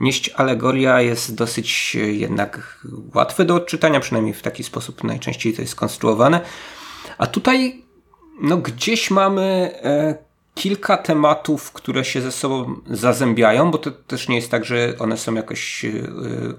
[0.00, 2.80] nieść alegoria, jest dosyć jednak
[3.14, 6.40] łatwy do odczytania, przynajmniej w taki sposób najczęściej to jest skonstruowane.
[7.18, 7.84] A tutaj
[8.40, 9.42] no, gdzieś mamy
[9.82, 10.18] e,
[10.54, 15.16] kilka tematów, które się ze sobą zazębiają, bo to też nie jest tak, że one
[15.16, 16.08] są jakoś y,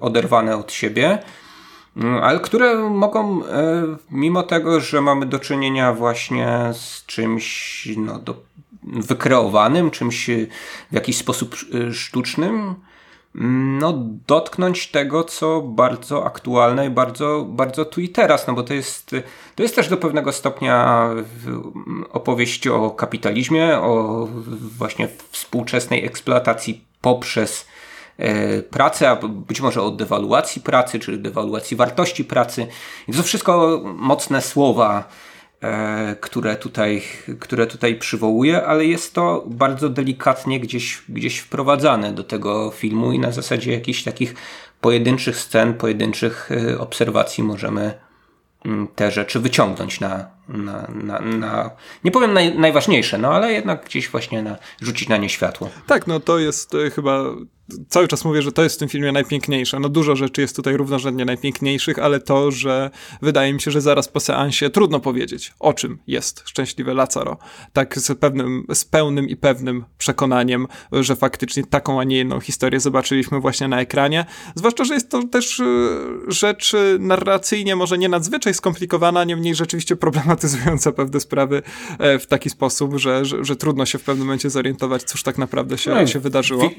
[0.00, 1.18] oderwane od siebie,
[1.96, 3.46] mm, ale które mogą, y,
[4.10, 8.34] mimo tego, że mamy do czynienia właśnie z czymś no, do,
[8.82, 10.30] wykreowanym, czymś
[10.90, 11.56] w jakiś sposób
[11.92, 12.74] sztucznym,
[13.38, 13.92] no,
[14.26, 19.10] dotknąć tego, co bardzo aktualne i bardzo, bardzo tu i teraz, no bo to jest,
[19.54, 21.08] to jest też do pewnego stopnia
[22.12, 24.28] opowieść o kapitalizmie, o
[24.78, 27.66] właśnie współczesnej eksploatacji poprzez
[28.18, 32.66] e, pracę, a być może o dewaluacji pracy, czy dewaluacji wartości pracy.
[33.08, 35.08] I to wszystko mocne słowa,
[36.20, 37.02] które tutaj,
[37.40, 43.18] które tutaj przywołuje, ale jest to bardzo delikatnie gdzieś, gdzieś wprowadzane do tego filmu i
[43.18, 44.34] na zasadzie jakichś takich
[44.80, 47.94] pojedynczych scen, pojedynczych e, obserwacji możemy
[48.64, 51.70] mm, te rzeczy wyciągnąć na, na, na, na
[52.04, 55.70] nie powiem naj, najważniejsze, no ale jednak gdzieś właśnie na, rzucić na nie światło.
[55.86, 57.24] Tak, no to jest e, chyba
[57.88, 59.80] cały czas mówię, że to jest w tym filmie najpiękniejsze.
[59.80, 62.90] No dużo rzeczy jest tutaj równorzędnie najpiękniejszych, ale to, że
[63.22, 67.38] wydaje mi się, że zaraz po seansie trudno powiedzieć, o czym jest Szczęśliwe Lazaro.
[67.72, 72.80] Tak z, pewnym, z pełnym i pewnym przekonaniem, że faktycznie taką, a nie inną historię
[72.80, 74.26] zobaczyliśmy właśnie na ekranie.
[74.54, 75.64] Zwłaszcza, że jest to też e,
[76.28, 79.96] rzecz narracyjnie może nie nadzwyczaj skomplikowana, niemniej rzeczywiście
[80.36, 81.62] problematyzująca pewne sprawy
[81.98, 85.38] e, w taki sposób, że, że, że trudno się w pewnym momencie zorientować, cóż tak
[85.38, 86.70] naprawdę się, no, się wydarzyło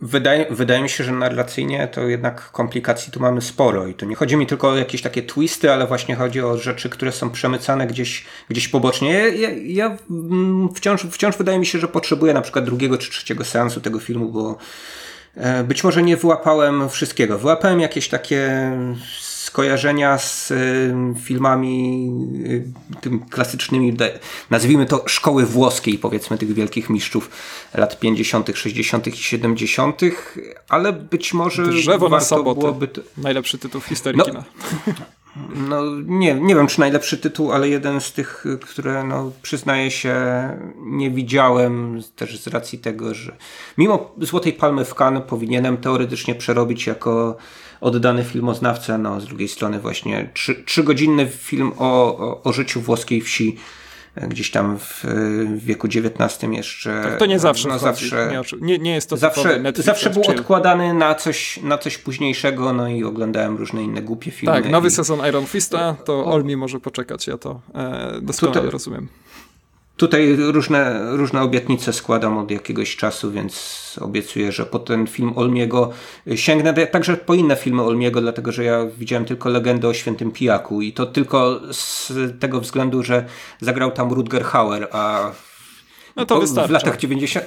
[0.00, 4.16] wydaje, wydaje mi się, że narracyjnie to jednak komplikacji tu mamy sporo i to nie
[4.16, 7.86] chodzi mi tylko o jakieś takie twisty, ale właśnie chodzi o rzeczy, które są przemycane
[7.86, 9.12] gdzieś, gdzieś pobocznie.
[9.12, 13.10] Ja, ja, ja mm, wciąż, wciąż wydaje mi się, że potrzebuję na przykład drugiego czy
[13.10, 14.56] trzeciego seansu tego filmu, bo
[15.34, 17.38] e, być może nie wyłapałem wszystkiego.
[17.38, 18.72] Wyłapałem jakieś takie
[19.54, 22.10] skojarzenia z y, filmami
[22.46, 23.96] y, tym klasycznymi,
[24.50, 27.30] nazwijmy to szkoły włoskiej, powiedzmy tych wielkich mistrzów
[27.74, 29.06] lat 50., 60.
[29.06, 30.00] i 70.,
[30.68, 32.60] ale być może Drzewo warto na soboty.
[32.60, 32.88] byłoby...
[32.88, 33.00] To...
[33.16, 34.44] Najlepszy tytuł w historii no.
[35.54, 40.16] No, nie, nie wiem, czy najlepszy tytuł, ale jeden z tych, które no, przyznaję się,
[40.76, 43.36] nie widziałem, też z racji tego, że
[43.78, 47.36] mimo Złotej Palmy w Cannes powinienem teoretycznie przerobić jako
[47.80, 53.20] oddany filmoznawca, no z drugiej strony właśnie trzy, trzygodzinny film o, o, o życiu włoskiej
[53.20, 53.56] wsi
[54.16, 55.04] gdzieś tam w,
[55.56, 57.02] wieku XIX jeszcze.
[57.02, 57.68] Tak, to nie zawsze.
[57.68, 62.72] No, zawsze nie, nie, jest to zawsze, zawsze był odkładany na coś, na coś późniejszego,
[62.72, 64.62] no i oglądałem różne inne głupie filmy.
[64.62, 64.90] Tak, nowy i...
[64.90, 69.08] sezon Iron Fista, to Olmi może poczekać, ja to e, doskonale Tutaj, rozumiem.
[69.96, 75.90] Tutaj różne, różne obietnice składam od jakiegoś czasu, więc obiecuję, że po ten film Olmiego
[76.34, 80.82] sięgnę także po inne filmy Olmiego, dlatego że ja widziałem tylko legendę o świętym pijaku
[80.82, 83.24] i to tylko z tego względu, że
[83.60, 85.32] zagrał tam Rutger Hauer, a
[86.16, 87.46] no to w latach 90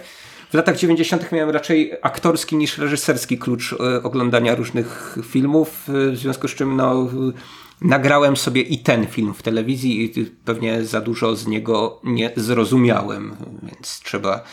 [0.51, 1.31] w latach 90.
[1.31, 6.75] miałem raczej aktorski niż reżyserski klucz e, oglądania różnych filmów, e, w związku z czym
[6.75, 7.09] no
[7.81, 13.35] nagrałem sobie i ten film w telewizji i pewnie za dużo z niego nie zrozumiałem,
[13.63, 14.43] więc trzeba,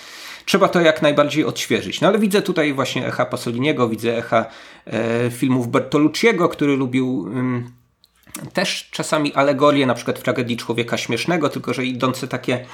[0.44, 2.00] trzeba to jak najbardziej odświeżyć.
[2.00, 4.46] No ale widzę tutaj właśnie echa Pasoliniego, widzę echa
[4.86, 7.70] e, filmów Bertolucciego, który lubił mm,
[8.52, 12.66] też czasami alegorie, na przykład w tragedii Człowieka Śmiesznego, tylko że idące takie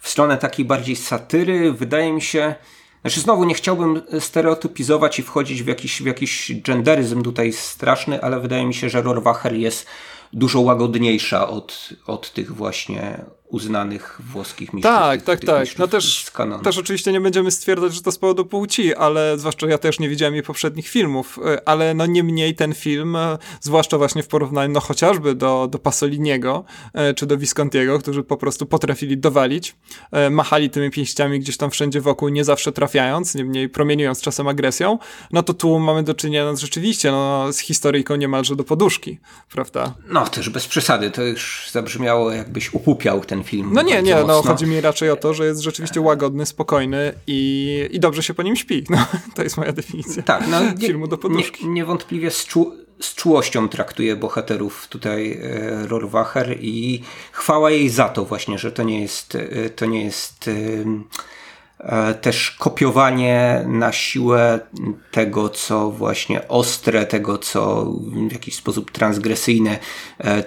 [0.00, 2.54] w stronę takiej bardziej satyry, wydaje mi się,
[3.00, 8.40] znaczy znowu nie chciałbym stereotypizować i wchodzić w jakiś, w jakiś genderyzm tutaj straszny, ale
[8.40, 9.86] wydaje mi się, że Rohrwacher jest
[10.32, 14.96] dużo łagodniejsza od, od tych właśnie uznanych włoskich mistrzów.
[14.96, 15.60] Tak, tych, tak, tak.
[15.60, 16.30] mistrzów No też,
[16.62, 20.08] też oczywiście nie będziemy stwierdzać, że to z powodu płci, ale zwłaszcza ja też nie
[20.08, 24.72] widziałem jej poprzednich filmów, e, ale no niemniej ten film, e, zwłaszcza właśnie w porównaniu
[24.72, 29.76] no chociażby do, do Pasoliniego e, czy do Viscontiego, którzy po prostu potrafili dowalić,
[30.30, 34.98] machali tymi pięściami gdzieś tam wszędzie wokół, nie zawsze trafiając, niemniej promieniując czasem agresją,
[35.32, 39.18] no to tu mamy do czynienia no, rzeczywiście no, z historyjką niemalże do poduszki,
[39.52, 39.94] prawda?
[40.08, 43.70] No, też bez przesady, to już zabrzmiało jakbyś upupiał ten film.
[43.72, 44.42] No nie, nie, no mocno.
[44.42, 48.42] chodzi mi raczej o to, że jest rzeczywiście łagodny, spokojny i, i dobrze się po
[48.42, 48.84] nim śpi.
[48.90, 51.64] No, to jest moja definicja Tak, no nie, filmu do poduszki.
[51.66, 58.08] Nie, niewątpliwie z, czu, z czułością traktuje bohaterów tutaj e, Rohrwacher i chwała jej za
[58.08, 60.52] to właśnie, że to nie jest, e, to nie jest e,
[61.78, 64.60] e, też kopiowanie na siłę
[65.10, 67.92] tego, co właśnie ostre, tego, co
[68.28, 69.78] w jakiś sposób transgresyjne.
[70.20, 70.44] E,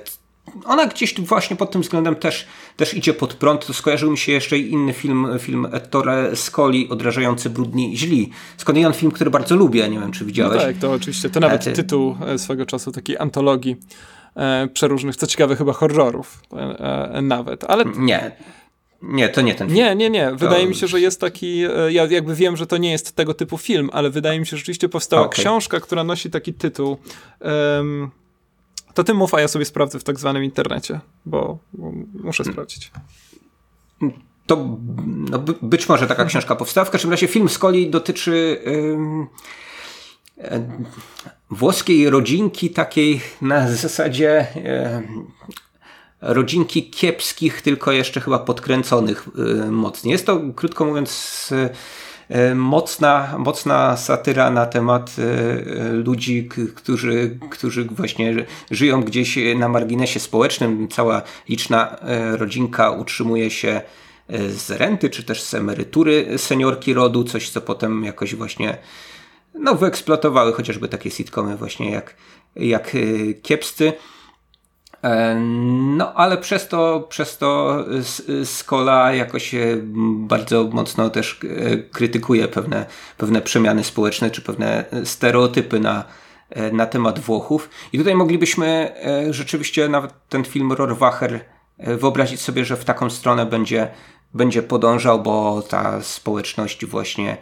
[0.66, 2.48] ona gdzieś tu właśnie pod tym względem też,
[2.82, 3.66] też idzie pod prąd.
[3.68, 8.30] To skojarzył mi się jeszcze inny film, film Ettore Scoli, Odrażający brudni źli.
[8.58, 10.62] Skądinąd film, który bardzo lubię, nie wiem czy No widziałeś.
[10.64, 11.30] tak, to oczywiście.
[11.30, 13.76] To nawet ty- tytuł e, swego czasu takiej antologii
[14.36, 16.58] e, przeróżnych, co ciekawe chyba horrorów e,
[17.14, 18.32] e, nawet, ale Nie,
[19.02, 19.78] nie, to nie ten film.
[19.78, 20.32] Nie, nie, nie.
[20.36, 21.64] Wydaje mi się, że jest taki.
[21.64, 24.50] e, Ja jakby wiem, że to nie jest tego typu film, ale wydaje mi się,
[24.52, 25.40] że rzeczywiście powstała Okej.
[25.44, 26.98] książka, która nosi taki tytuł.
[27.40, 28.10] Em,
[28.94, 31.58] to ty mów, a ja sobie sprawdzę w tak zwanym internecie, bo
[32.24, 32.92] muszę sprawdzić.
[34.46, 36.86] To no, by, być może taka książka powstała.
[36.86, 38.62] W każdym razie film z kolei dotyczy
[40.38, 40.62] e,
[41.50, 45.28] włoskiej rodzinki takiej na zasadzie ym,
[46.22, 49.28] rodzinki kiepskich, tylko jeszcze chyba podkręconych
[49.68, 50.12] y, mocniej.
[50.12, 51.54] Jest to, krótko mówiąc,
[52.56, 60.88] mocna, mocna satyra na temat y, ludzi, którzy, którzy właśnie żyją gdzieś na marginesie społecznym.
[60.88, 61.98] Cała liczna
[62.34, 63.82] y, rodzinka utrzymuje się
[64.50, 68.78] z renty, czy też z emerytury seniorki rodu, coś co potem jakoś właśnie
[69.54, 72.16] no, wyeksploatowały chociażby takie sitcomy właśnie jak,
[72.56, 72.98] jak
[73.42, 73.94] kiepscy.
[75.04, 75.36] E,
[75.98, 77.78] No, ale przez to, przez to
[78.44, 79.56] Skola jakoś
[80.18, 82.86] bardzo mocno też e, krytykuje pewne,
[83.18, 86.04] pewne przemiany społeczne czy pewne stereotypy na,
[86.50, 87.70] e, na temat Włochów.
[87.94, 88.96] I tutaj moglibyśmy
[89.30, 91.46] rzeczywiście nawet ten film Rohrwacher
[91.78, 93.92] wyobrazić sobie, że w taką stronę będzie,
[94.34, 97.38] będzie podążał, bo ta społeczność właśnie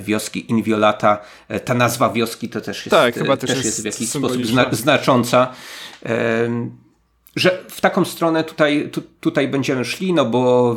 [0.00, 3.66] wioski Inviolata, e, ta nazwa wioski to też jest, Tak, e, chyba też też jest
[3.66, 5.52] jest w jakiś sposób zna, znacząca.
[7.36, 10.76] Że w taką stronę tutaj, tu, tutaj będziemy szli, no bo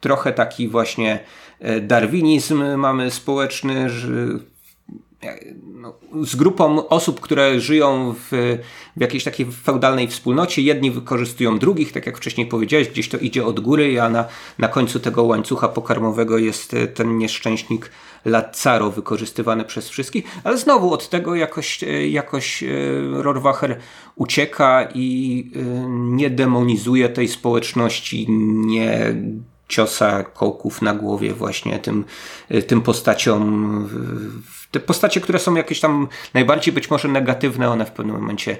[0.00, 1.20] trochę taki właśnie
[1.60, 4.08] e, darwinizm mamy społeczny, że
[5.62, 8.58] no, z grupą osób, które żyją w,
[8.96, 10.62] w jakiejś takiej feudalnej wspólnocie.
[10.62, 14.24] Jedni wykorzystują drugich, tak jak wcześniej powiedziałeś, gdzieś to idzie od góry, a na,
[14.58, 17.90] na końcu tego łańcucha pokarmowego jest e, ten nieszczęśnik
[18.24, 22.66] Lazzaro wykorzystywany przez wszystkich, ale znowu od tego jakoś, e, jakoś e,
[23.10, 23.78] Rohrwacher
[24.16, 28.26] ucieka i e, nie demonizuje tej społeczności,
[28.66, 29.14] nie
[29.68, 32.04] ciosa kołków na głowie właśnie tym,
[32.66, 33.88] tym postaciom.
[34.70, 38.56] Te postacie, które są jakieś tam najbardziej być może negatywne, one w pewnym momencie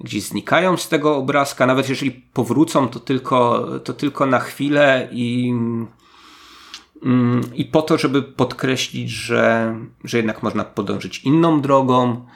[0.00, 1.66] gdzieś znikają z tego obrazka.
[1.66, 5.54] Nawet jeżeli powrócą, to tylko, to tylko na chwilę i,
[7.54, 12.26] i po to, żeby podkreślić, że, że jednak można podążyć inną drogą.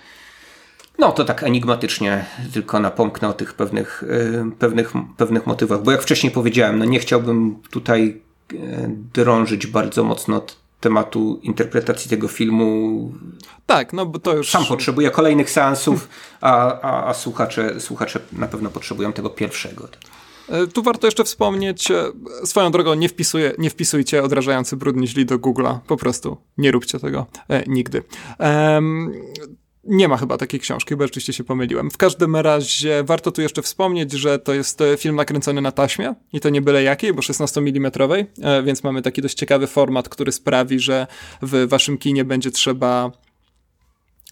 [0.99, 6.03] No to tak enigmatycznie tylko napomknę o tych pewnych, y, pewnych, pewnych motywach, bo jak
[6.03, 8.21] wcześniej powiedziałem, no nie chciałbym tutaj
[8.53, 8.57] y,
[9.15, 10.43] drążyć bardzo mocno
[10.81, 13.13] tematu interpretacji tego filmu.
[13.67, 14.51] Tak, no bo to już.
[14.51, 16.09] Sam potrzebuję kolejnych seansów,
[16.41, 19.89] a, a, a słuchacze, słuchacze na pewno potrzebują tego pierwszego.
[20.49, 22.13] E, Tu warto jeszcze wspomnieć, e,
[22.45, 27.01] swoją drogą nie, wpisuje, nie wpisujcie odrażający brudny źli do Google'a, po prostu nie róbcie
[27.01, 28.03] tego e, nigdy.
[28.39, 29.13] Em,
[29.87, 31.91] nie ma chyba takiej książki, bo rzeczywiście się pomyliłem.
[31.91, 36.15] W każdym razie warto tu jeszcze wspomnieć, że to jest e, film nakręcony na taśmie
[36.33, 37.93] i to nie byle jakiej, bo 16 mm,
[38.65, 41.07] więc mamy taki dość ciekawy format, który sprawi, że
[41.43, 43.11] w waszym kinie będzie trzeba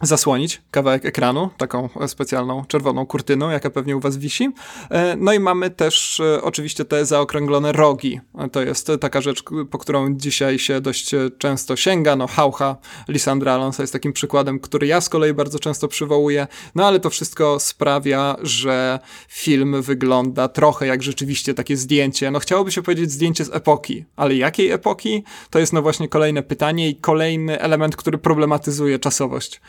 [0.02, 4.52] zasłonić kawałek ekranu, taką e, specjalną czerwoną kurtyną, jaka pewnie u was wisi.
[4.90, 8.20] E, No i mamy też e, oczywiście te zaokrąglone rogi.
[8.52, 12.16] To jest taka rzecz, po którą dzisiaj się dość często sięga.
[12.16, 12.76] No Haucha
[13.08, 16.46] Lisandra Alonso jest takim przykładem, który ja z kolei bardzo często przywołuję.
[16.74, 22.30] No ale to wszystko sprawia, że film wygląda trochę jak rzeczywiście takie zdjęcie.
[22.30, 25.24] No chciałoby się powiedzieć zdjęcie z epoki, ale jakiej epoki?
[25.50, 29.60] To jest no właśnie kolejne pytanie i kolejny element, który problematyzuje czasowość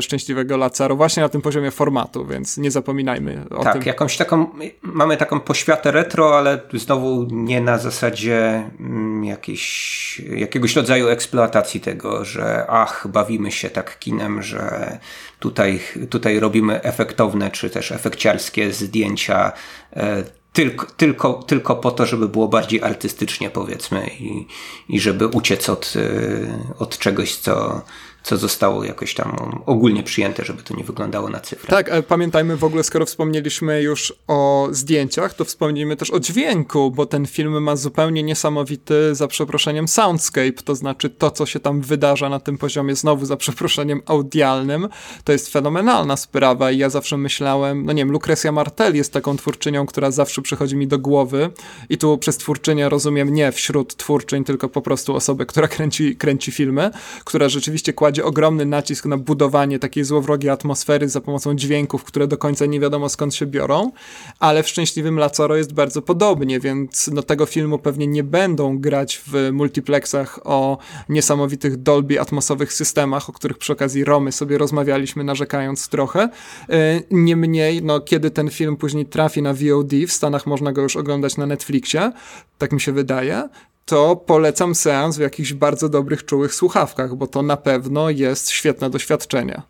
[0.00, 3.80] Szczęśliwego Lazaro właśnie na tym poziomie formatu, więc nie zapominajmy o tak, tym.
[3.80, 4.46] Tak, jakąś taką,
[4.82, 12.24] mamy taką poświatę retro, ale znowu nie na zasadzie mm, jakiejś, jakiegoś rodzaju eksploatacji tego,
[12.24, 14.98] że ach, bawimy się tak kinem, że
[15.38, 15.80] tutaj,
[16.10, 19.52] tutaj robimy efektowne czy też efekciarskie zdjęcia
[19.96, 24.46] e, tylko, tylko, tylko po to, żeby było bardziej artystycznie, powiedzmy, i,
[24.88, 27.82] i żeby uciec od, e, od czegoś, co,
[28.22, 31.70] co zostało jakoś tam ogólnie przyjęte, żeby to nie wyglądało na cyfrę.
[31.70, 36.90] Tak, ale pamiętajmy w ogóle, skoro wspomnieliśmy już o zdjęciach, to wspomnijmy też o dźwięku,
[36.90, 41.80] bo ten film ma zupełnie niesamowity, za przeproszeniem, soundscape, to znaczy to, co się tam
[41.80, 44.88] wydarza na tym poziomie, znowu za przeproszeniem, audialnym,
[45.24, 49.36] to jest fenomenalna sprawa i ja zawsze myślałem, no nie wiem, Lucrecia Martel jest taką
[49.36, 51.50] twórczynią, która zawsze przychodzi mi do głowy
[51.88, 56.52] i tu przez twórczynię rozumiem nie wśród twórczyń, tylko po prostu osobę, która kręci, kręci
[56.52, 56.90] filmy,
[57.24, 62.26] która rzeczywiście kładzie kładzie ogromny nacisk na budowanie takiej złowrogiej atmosfery za pomocą dźwięków, które
[62.26, 63.92] do końca nie wiadomo skąd się biorą,
[64.38, 69.22] ale w Szczęśliwym Lacoro jest bardzo podobnie, więc no, tego filmu pewnie nie będą grać
[69.26, 75.88] w multiplexach o niesamowitych Dolby atmosowych systemach, o których przy okazji Romy sobie rozmawialiśmy, narzekając
[75.88, 76.28] trochę.
[76.68, 80.96] E, niemniej, no, kiedy ten film później trafi na VOD, w Stanach można go już
[80.96, 82.12] oglądać na Netflixie,
[82.58, 83.48] tak mi się wydaje,
[83.84, 88.90] to polecam seans w jakichś bardzo dobrych, czułych słuchawkach, bo to na pewno jest świetne
[88.90, 89.62] doświadczenie.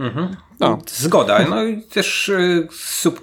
[0.00, 0.36] Mhm.
[0.60, 0.78] No.
[0.86, 1.48] Zgoda.
[1.48, 2.68] No i też y,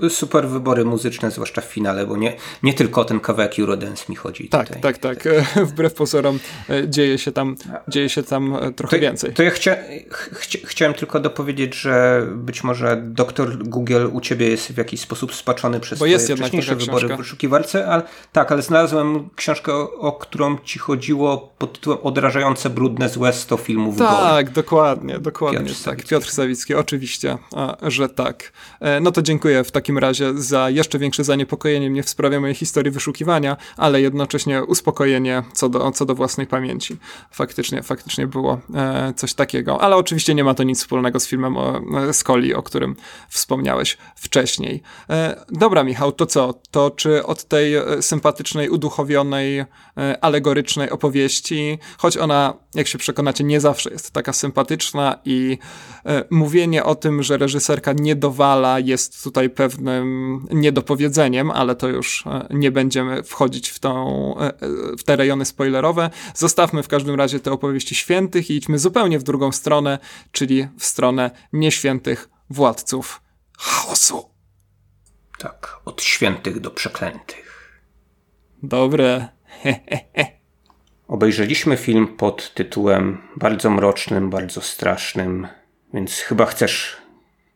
[0.09, 4.15] super wybory muzyczne, zwłaszcza w finale, bo nie, nie tylko o ten kawałek Eurodance mi
[4.15, 4.49] chodzi.
[4.49, 4.81] Tak, tutaj.
[4.81, 5.27] tak, tak.
[5.69, 7.55] Wbrew pozorom e, dzieje się tam,
[7.87, 9.33] dzieje się tam e, trochę to, więcej.
[9.33, 9.75] To ja chcia,
[10.31, 15.35] chcia, chciałem tylko dopowiedzieć, że być może doktor Google u ciebie jest w jakiś sposób
[15.35, 20.11] spaczony przez bo jest wcześniejsze wybory w wyszukiwarce, ale tak, ale znalazłem książkę, o, o
[20.11, 25.59] którą ci chodziło pod tytułem Odrażające, brudne, złe 100 filmów Tak, dokładnie, dokładnie.
[25.59, 26.03] Piotr tak.
[26.03, 28.51] Piotr Sawicki, oczywiście oczywiście, że tak.
[28.79, 32.55] E, no to dziękuję w takim razie za jeszcze większe zaniepokojenie mnie w sprawie mojej
[32.55, 36.97] historii wyszukiwania, ale jednocześnie uspokojenie co do, co do własnej pamięci.
[37.31, 41.57] Faktycznie, faktycznie było e, coś takiego, ale oczywiście nie ma to nic wspólnego z filmem
[41.57, 42.95] o Skoli, o którym
[43.29, 44.81] wspomniałeś wcześniej.
[45.09, 46.53] E, dobra, Michał, to co?
[46.71, 49.65] To czy od tej sympatycznej, uduchowionej,
[50.21, 55.57] alegorycznej opowieści, choć ona, jak się przekonacie, nie zawsze jest taka sympatyczna i
[56.29, 62.27] mówienie o tym, tym, że reżyserka nie dowala, jest tutaj pewnym niedopowiedzeniem, ale to już
[62.27, 64.53] e, nie będziemy wchodzić w, tą, e, e,
[64.97, 66.09] w te rejony spoilerowe.
[66.35, 69.99] Zostawmy w każdym razie te opowieści świętych i idźmy zupełnie w drugą stronę,
[70.31, 73.21] czyli w stronę nieświętych władców
[73.57, 74.29] chaosu.
[75.39, 77.73] Tak, od świętych do przeklętych.
[78.63, 79.27] Dobre.
[81.07, 85.47] Obejrzeliśmy film pod tytułem bardzo mrocznym, bardzo strasznym
[85.93, 86.97] więc chyba chcesz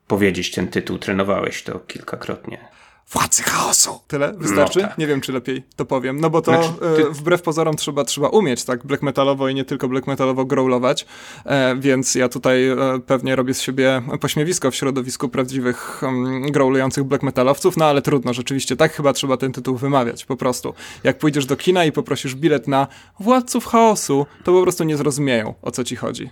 [0.07, 2.67] powiedzieć ten tytuł, trenowałeś to kilkakrotnie.
[3.11, 3.99] Władcy chaosu.
[4.07, 4.33] Tyle?
[4.37, 4.81] Wystarczy?
[4.81, 4.97] No, tak.
[4.97, 6.21] Nie wiem, czy lepiej to powiem.
[6.21, 7.07] No bo to znaczy, ty...
[7.07, 11.05] e, wbrew pozorom trzeba, trzeba umieć tak black metalowo i nie tylko black metalowo growlować,
[11.45, 17.03] e, więc ja tutaj e, pewnie robię z siebie pośmiewisko w środowisku prawdziwych um, growlujących
[17.03, 20.73] black metalowców, no ale trudno, rzeczywiście tak chyba trzeba ten tytuł wymawiać, po prostu.
[21.03, 22.87] Jak pójdziesz do kina i poprosisz bilet na
[23.19, 26.29] Władców chaosu, to po prostu nie zrozumieją, o co ci chodzi.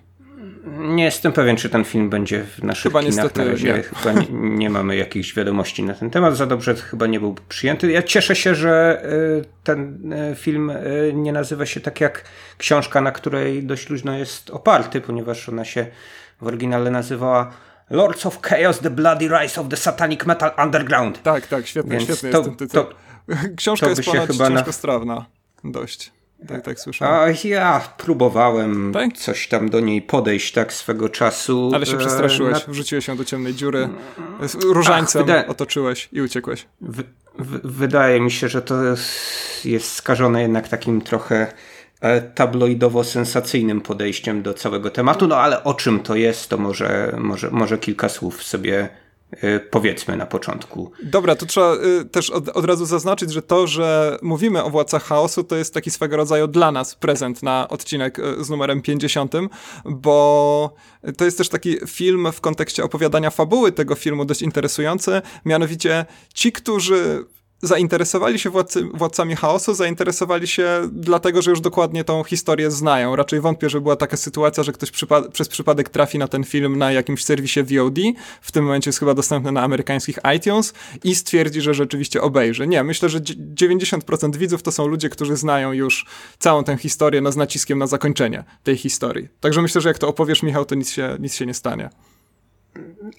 [0.65, 3.35] Nie jestem pewien, czy ten film będzie w naszych chyba kinach.
[3.35, 3.83] Na razie nie.
[4.01, 6.37] chyba nie, nie, mamy jakichś wiadomości na ten temat.
[6.37, 7.91] Za dobrze chyba nie był przyjęty.
[7.91, 9.03] Ja cieszę się, że
[9.41, 12.23] y, ten y, film y, nie nazywa się tak jak
[12.57, 15.87] książka, na której dość luźno jest oparty, ponieważ ona się
[16.41, 17.51] w oryginale nazywała
[17.89, 21.23] Lords of Chaos, The Bloody Rise of the Satanic Metal Underground.
[21.23, 22.83] Tak, tak, świetnie, świetnie to, jest ten tytuł.
[22.83, 22.89] To,
[23.57, 25.25] Książka to jest chyba ciężkostrawna.
[25.63, 25.71] Na...
[25.71, 26.11] Dość.
[26.47, 27.35] Tak, tak słyszałem.
[27.43, 29.13] A ja próbowałem tak?
[29.13, 31.71] coś tam do niej podejść tak swego czasu.
[31.73, 32.73] Ale się przestraszyłeś, na...
[32.73, 33.89] wrzuciłeś ją do ciemnej dziury,
[34.63, 35.47] różańcem Ach, wyda...
[35.47, 36.65] otoczyłeś i uciekłeś.
[36.81, 37.03] W,
[37.39, 38.75] w, wydaje mi się, że to
[39.65, 41.53] jest skażone jednak takim trochę
[42.01, 47.51] e, tabloidowo-sensacyjnym podejściem do całego tematu, no ale o czym to jest, to może, może,
[47.51, 48.89] może kilka słów sobie
[49.71, 50.91] powiedzmy na początku.
[51.03, 55.03] Dobra, to trzeba y, też od, od, razu zaznaczyć, że to, że mówimy o Władcach
[55.03, 59.33] Chaosu, to jest taki swego rodzaju dla nas prezent na odcinek y, z numerem 50,
[59.85, 60.75] bo
[61.17, 66.51] to jest też taki film w kontekście opowiadania fabuły tego filmu dość interesujący, mianowicie ci,
[66.51, 67.25] którzy
[67.67, 73.15] zainteresowali się władcy, władcami chaosu, zainteresowali się dlatego, że już dokładnie tą historię znają.
[73.15, 74.91] Raczej wątpię, że była taka sytuacja, że ktoś
[75.33, 77.99] przez przypadek trafi na ten film na jakimś serwisie VOD,
[78.41, 82.67] w tym momencie jest chyba dostępny na amerykańskich iTunes i stwierdzi, że rzeczywiście obejrzy.
[82.67, 86.05] Nie, myślę, że 90% widzów to są ludzie, którzy znają już
[86.39, 89.27] całą tę historię no, z naciskiem na zakończenie tej historii.
[89.39, 91.89] Także myślę, że jak to opowiesz, Michał, to nic się, nic się nie stanie.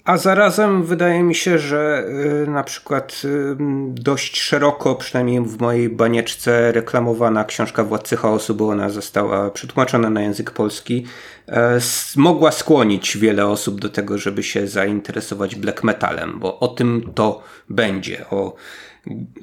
[0.05, 2.05] A zarazem wydaje mi się, że
[2.43, 3.55] y, na przykład y,
[3.89, 10.21] dość szeroko, przynajmniej w mojej banieczce, reklamowana książka Władcy Chaosu, bo ona została przetłumaczona na
[10.21, 11.05] język polski,
[11.47, 11.79] e,
[12.15, 17.43] mogła skłonić wiele osób do tego, żeby się zainteresować black metalem, bo o tym to
[17.69, 18.29] będzie.
[18.29, 18.55] O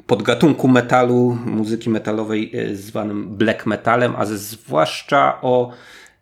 [0.06, 5.72] podgatunku metalu, muzyki metalowej e, zwanym black metalem, a zwłaszcza o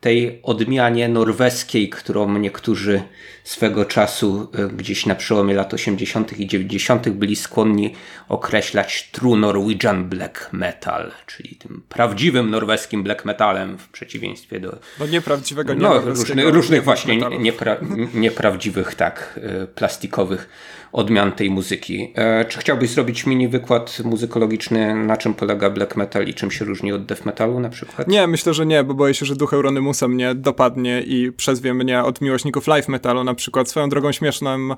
[0.03, 3.03] tej odmianie norweskiej, którą niektórzy
[3.44, 6.40] swego czasu e, gdzieś na przełomie lat 80.
[6.40, 7.09] i 90.
[7.09, 7.94] byli skłonni
[8.28, 15.07] określać true Norwegian black metal, czyli tym prawdziwym norweskim black metalem w przeciwieństwie do no
[15.07, 17.76] nieprawdziwego no, różnych, różnych właśnie niepra
[18.14, 20.48] nieprawdziwych tak e, plastikowych
[20.93, 22.12] odmian tej muzyki.
[22.14, 26.64] E, czy chciałbyś zrobić mini wykład muzykologiczny, na czym polega black metal i czym się
[26.64, 28.09] różni od death metalu na przykład?
[28.09, 32.03] Nie, myślę, że nie, bo boję się, że duch Euronymusa mnie dopadnie i przezwie mnie
[32.03, 33.68] od miłośników live metalu na przykład.
[33.68, 34.74] Swoją drogą śmiesznym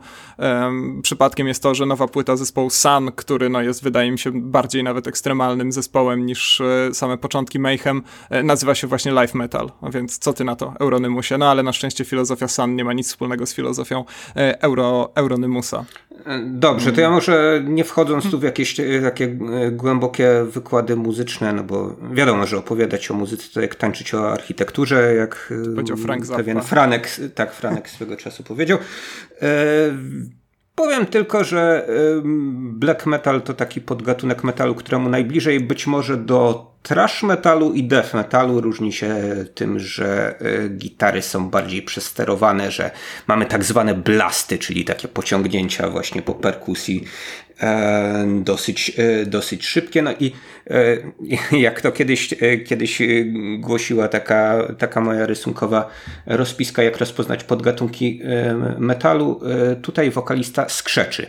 [1.02, 4.82] przypadkiem jest to, że nowa płyta zespołu Sun, który no, jest wydaje mi się bardziej
[4.82, 9.70] nawet ekstremalnym zespołem niż e, same początki Mayhem, e, nazywa się właśnie live metal.
[9.80, 11.38] A więc co ty na to, Euronymusie?
[11.38, 14.04] No ale na szczęście filozofia Sun nie ma nic wspólnego z filozofią
[14.34, 15.84] Euro, Euronymusa.
[16.44, 21.52] Dobrze, to ja może nie wchodząc tu w jakieś e, takie e, głębokie wykłady muzyczne,
[21.52, 25.52] no bo wiadomo, że opowiadać o muzyce to jak tańczyć o architekturze, jak
[25.92, 28.78] e, Frank pewien Franek, tak Franek swego czasu powiedział.
[30.74, 31.88] Powiem tylko, że
[32.54, 38.14] black metal to taki podgatunek metalu, któremu najbliżej być może do trash metalu i death
[38.14, 39.16] metalu różni się
[39.54, 40.38] tym, że
[40.78, 42.90] gitary są bardziej przesterowane, że
[43.26, 47.04] mamy tak zwane blasty, czyli takie pociągnięcia właśnie po perkusji
[47.43, 47.43] E,
[48.26, 50.02] dosyć, e, dosyć szybkie.
[50.02, 50.32] No i
[50.70, 50.96] e,
[51.66, 52.34] jak to kiedyś,
[52.66, 53.02] kiedyś
[53.58, 55.90] głosiła taka, taka moja rysunkowa
[56.26, 58.20] rozpiska, jak rozpoznać podgatunki
[58.78, 59.40] metalu,
[59.82, 61.26] tutaj wokalista skrzeczy.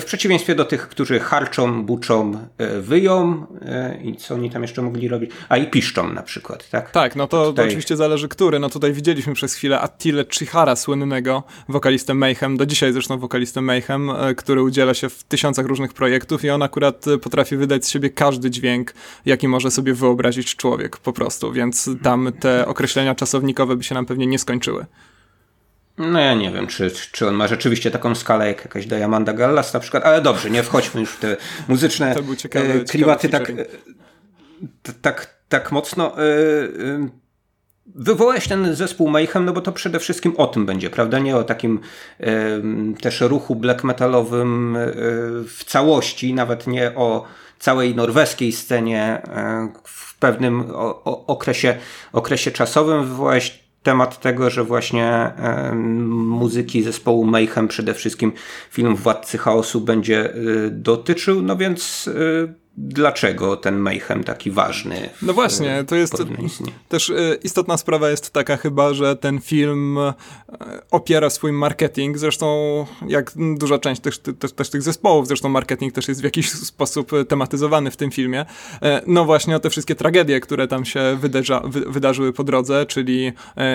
[0.00, 4.82] W przeciwieństwie do tych, którzy harczą, buczą, e, wyją e, i co oni tam jeszcze
[4.82, 6.90] mogli robić, a i piszczą na przykład, tak?
[6.90, 7.66] Tak, no to, tutaj...
[7.66, 8.58] oczywiście zależy który.
[8.58, 14.10] No tutaj widzieliśmy przez chwilę Attile Chihara, słynnego wokalistę Mayhem, do dzisiaj zresztą wokalistę Mayhem,
[14.10, 18.10] e, który udziela się w tysiącach różnych projektów i on akurat potrafi wydać z siebie
[18.10, 18.94] każdy dźwięk,
[19.26, 24.06] jaki może sobie wyobrazić człowiek po prostu, więc tam te określenia czasownikowe by się nam
[24.06, 24.86] pewnie nie skończyły.
[25.98, 29.74] No ja nie wiem, czy, czy on ma rzeczywiście taką skalę jak jakaś Diamanda Gallas
[29.74, 31.36] na przykład, ale dobrze, nie wchodźmy już w te
[31.68, 33.64] muzyczne ciekawy, klimaty tak, e,
[35.02, 36.18] tak, tak mocno.
[36.18, 37.08] E, e,
[37.86, 41.18] wywołałeś ten zespół Mayhem, no bo to przede wszystkim o tym będzie, prawda?
[41.18, 41.80] Nie o takim
[43.00, 44.76] też ruchu black metalowym
[45.46, 47.24] w całości, nawet nie o
[47.58, 49.22] całej norweskiej scenie
[49.84, 50.64] w pewnym
[51.04, 51.76] okresie,
[52.12, 53.04] okresie czasowym.
[53.04, 55.32] Wywołałeś temat tego, że właśnie
[56.08, 58.32] muzyki zespołu Mayhem przede wszystkim
[58.70, 60.34] film Władcy Chaosu będzie e,
[60.70, 62.10] dotyczył, no więc
[62.48, 65.10] e, dlaczego ten Mayhem taki ważny.
[65.22, 66.22] No właśnie, to jest
[66.88, 70.14] też e, istotna sprawa jest taka chyba, że ten film e,
[70.90, 76.08] opiera swój marketing, zresztą jak duża część też, też, też tych zespołów, zresztą marketing też
[76.08, 78.46] jest w jakiś sposób tematyzowany w tym filmie,
[79.06, 81.30] no właśnie o te wszystkie tragedie, które tam się wy,
[81.86, 83.32] wydarzyły po drodze, czyli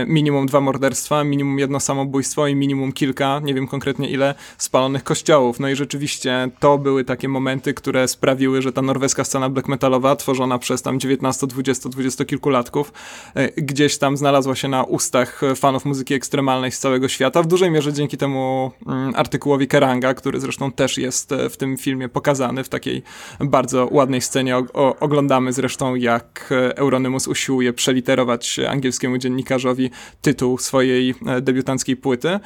[0.07, 5.59] minimum dwa morderstwa, minimum jedno samobójstwo i minimum kilka, nie wiem konkretnie ile, spalonych kościołów.
[5.59, 10.15] No i rzeczywiście to były takie momenty, które sprawiły, że ta norweska scena black metalowa,
[10.15, 12.93] tworzona przez tam 19, 20, 20 kilkulatków,
[13.35, 17.71] e, gdzieś tam znalazła się na ustach fanów muzyki ekstremalnej z całego świata, w dużej
[17.71, 22.63] mierze dzięki temu mm, artykułowi Keranga, który zresztą też jest e, w tym filmie pokazany
[22.63, 23.03] w takiej
[23.39, 24.57] bardzo ładnej scenie.
[24.57, 29.89] O, oglądamy zresztą, jak e, Euronymous usiłuje przeliterować angielskiemu dziennikarzowi
[30.21, 32.39] tytuł swojej debiutanckiej płyty.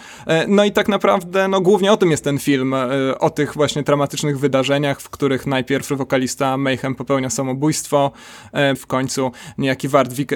[0.48, 2.76] No i tak naprawdę, no głównie o tym jest ten film,
[3.20, 8.12] o tych właśnie dramatycznych wydarzeniach, w których najpierw wokalista wokalista Mayhem popełnia samobójstwo.
[8.54, 9.88] E, w końcu niejaki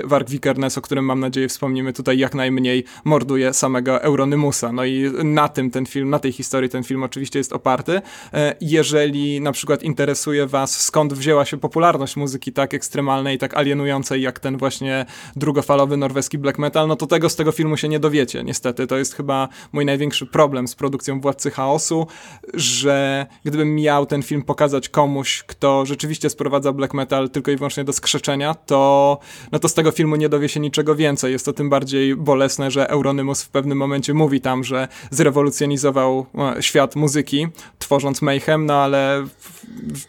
[0.03, 4.71] Wark Vikernes, o którym mam nadzieję wspomnimy tutaj jak najmniej, morduje samego Euronymusa.
[4.71, 8.01] No i na tym ten film, na tej historii ten film oczywiście jest oparty.
[8.33, 14.21] E, jeżeli na przykład interesuje was, skąd wzięła się popularność muzyki tak ekstremalnej, tak alienującej
[14.21, 17.99] jak ten właśnie drugofalowy norweski black metal, no to tego z tego filmu się nie
[17.99, 18.87] dowiecie, niestety.
[18.87, 22.07] To jest chyba mój największy problem z produkcją Władcy Chaosu,
[22.53, 27.83] że gdybym miał ten film pokazać komuś, kto rzeczywiście sprowadza black metal tylko i wyłącznie
[27.83, 29.19] do skrzeczenia, to,
[29.51, 31.31] no to z tego filmu nie dowie się niczego więcej.
[31.31, 36.25] Jest to tym bardziej bolesne, że Euronymous w pewnym momencie mówi tam, że zrewolucjonizował
[36.57, 37.47] e, świat muzyki,
[37.79, 39.27] tworząc Mayhem, no ale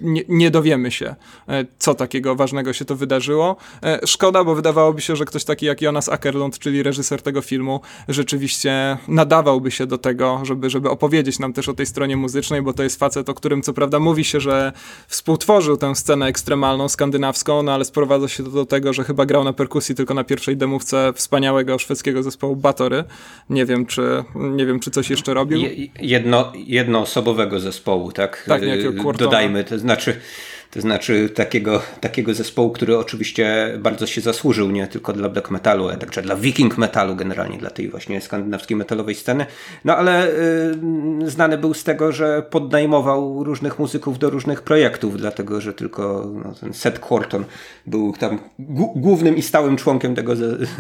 [0.01, 1.15] nie, nie dowiemy się,
[1.49, 3.57] e, co takiego ważnego się to wydarzyło.
[3.83, 7.81] E, szkoda, bo wydawałoby się, że ktoś taki jak Jonas Ackerlund, czyli reżyser tego filmu,
[8.09, 12.73] rzeczywiście nadawałby się do tego, żeby, żeby opowiedzieć nam też o tej stronie muzycznej, bo
[12.73, 14.73] to jest facet, o którym co prawda mówi się, że
[15.67, 19.45] współtworzył tę scenę ekstremalną, skandynawską, no ale sprowadza się to do tego, że chyba grał
[19.45, 23.05] na perkusji tylko na pierwszej demówce wspaniałego szwedzkiego zespołu Batory.
[23.51, 25.61] Nie wiem, czy, nie wiem, czy coś jeszcze robił.
[26.01, 28.45] Jedno, jednoosobowego zespołu, tak?
[28.49, 30.21] Tak, niejakiego Dodajmy, to znaczy
[30.71, 35.89] to znaczy takiego, takiego zespołu, który oczywiście bardzo się zasłużył, nie tylko dla black metalu,
[35.89, 39.47] ale także dla viking metalu, generalnie dla tej właśnie skandynawskiej metalowej sceny.
[39.85, 45.61] No ale y, znany był z tego, że poddajmował różnych muzyków do różnych projektów, dlatego
[45.61, 47.45] że tylko no, ten Seth Quarton
[47.87, 48.39] był tam
[48.97, 50.33] głównym i stałym członkiem tego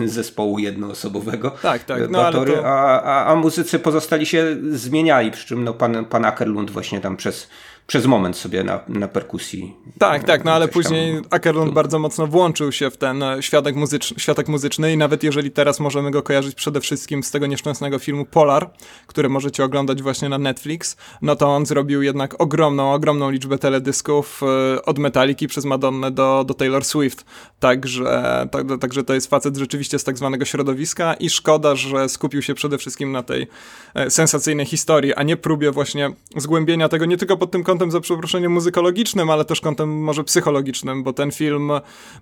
[0.07, 1.51] zespołu jednoosobowego.
[1.51, 2.11] Tak, tak.
[2.11, 2.67] No, Batory, to...
[2.67, 7.17] a, a, a muzycy pozostali się zmieniali, przy czym no, pan, pan Ackerlund właśnie tam
[7.17, 7.49] przez
[7.87, 9.77] przez moment sobie na, na perkusji.
[9.99, 14.15] Tak, tak, no ale później Ackerlund bardzo mocno włączył się w ten e, światek, muzycz,
[14.21, 18.25] światek muzyczny i nawet jeżeli teraz możemy go kojarzyć przede wszystkim z tego nieszczęsnego filmu
[18.25, 18.71] Polar,
[19.07, 24.41] który możecie oglądać właśnie na Netflix, no to on zrobił jednak ogromną, ogromną liczbę teledysków
[24.43, 27.25] e, od Metaliki przez Madonnę do, do Taylor Swift.
[27.61, 32.43] Także, tak, także to jest facet rzeczywiście z tak zwanego środowiska i szkoda, że skupił
[32.43, 33.47] się przede wszystkim na tej
[33.95, 37.91] e, sensacyjnej historii, a nie próbie właśnie zgłębienia tego nie tylko pod tym kątem, kątem,
[37.91, 41.71] za przeproszeniem, muzykologicznym, ale też kątem może psychologicznym, bo ten film,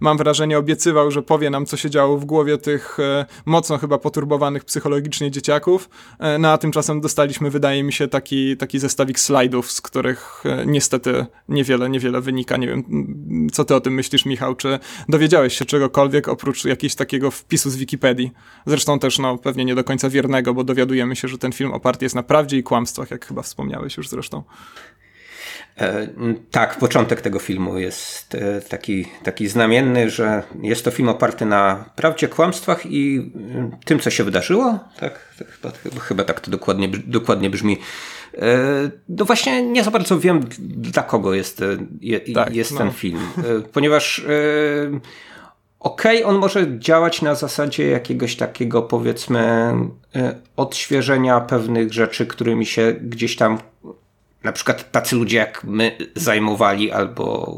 [0.01, 3.99] mam wrażenie, obiecywał, że powie nam, co się działo w głowie tych e, mocno chyba
[3.99, 9.73] poturbowanych psychologicznie dzieciaków, e, no a tymczasem dostaliśmy, wydaje mi się, taki, taki zestawik slajdów,
[9.73, 12.57] z których e, niestety niewiele, niewiele wynika.
[12.57, 12.85] Nie wiem,
[13.53, 14.55] co ty o tym myślisz, Michał?
[14.55, 14.79] Czy
[15.09, 18.31] dowiedziałeś się czegokolwiek oprócz jakiegoś takiego wpisu z Wikipedii?
[18.67, 22.05] Zresztą też, no, pewnie nie do końca wiernego, bo dowiadujemy się, że ten film oparty
[22.05, 24.43] jest na prawdzie i kłamstwach, jak chyba wspomniałeś już zresztą.
[25.81, 26.07] E,
[26.51, 31.85] tak, początek tego filmu jest e, taki, taki znamienny, że jest to film oparty na
[31.97, 34.79] prawdzie, kłamstwach i e, tym, co się wydarzyło.
[35.01, 37.79] Tak, tak chyba, chyba tak to dokładnie, dokładnie brzmi.
[39.09, 41.63] No właśnie nie za bardzo wiem, dla kogo jest,
[42.01, 42.79] je, tak, jest no.
[42.79, 43.21] ten film,
[43.73, 44.25] ponieważ
[45.81, 49.73] okej, okay, on może działać na zasadzie jakiegoś takiego powiedzmy
[50.57, 53.59] odświeżenia pewnych rzeczy, którymi się gdzieś tam
[54.45, 57.55] na przykład tacy ludzie jak my zajmowali, albo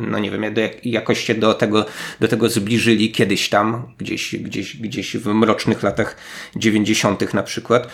[0.00, 0.42] no nie wiem,
[0.84, 1.86] jakoś się do tego,
[2.20, 6.16] do tego zbliżyli kiedyś tam, gdzieś, gdzieś, gdzieś w mrocznych latach
[6.56, 7.34] 90.
[7.34, 7.88] na przykład.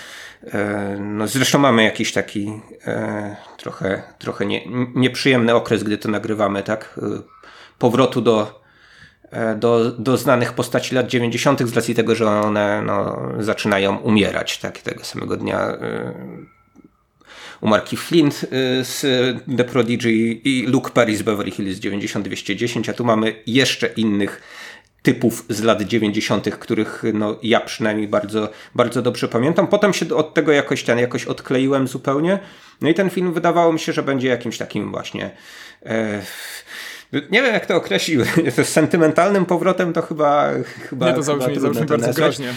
[0.46, 2.52] E, no zresztą mamy jakiś taki
[2.86, 4.62] e, trochę, trochę nie,
[4.94, 7.00] nieprzyjemny okres, gdy to nagrywamy, tak?
[7.02, 7.22] E,
[7.78, 8.64] powrotu do,
[9.56, 11.68] do, do znanych postaci lat 90.
[11.68, 14.78] z racji tego, że one no, zaczynają umierać, tak?
[14.78, 15.78] Tego samego dnia
[17.64, 18.48] umarł Keith Flint y,
[18.84, 19.00] z
[19.56, 24.42] The Prodigy i Luke Perry z Beverly Hills 9210, a tu mamy jeszcze innych
[25.02, 29.66] typów z lat 90., których no, ja przynajmniej bardzo, bardzo dobrze pamiętam.
[29.66, 32.38] Potem się od tego jakoś ten jakoś odkleiłem zupełnie.
[32.80, 35.30] No i ten film wydawało mi się, że będzie jakimś takim właśnie.
[35.86, 36.22] E,
[37.30, 38.24] nie wiem, jak to określił.
[38.56, 40.50] To sentymentalnym powrotem to chyba.
[40.88, 42.54] chyba nie, to zabrzmi, zabrzmi bardzo groźnie.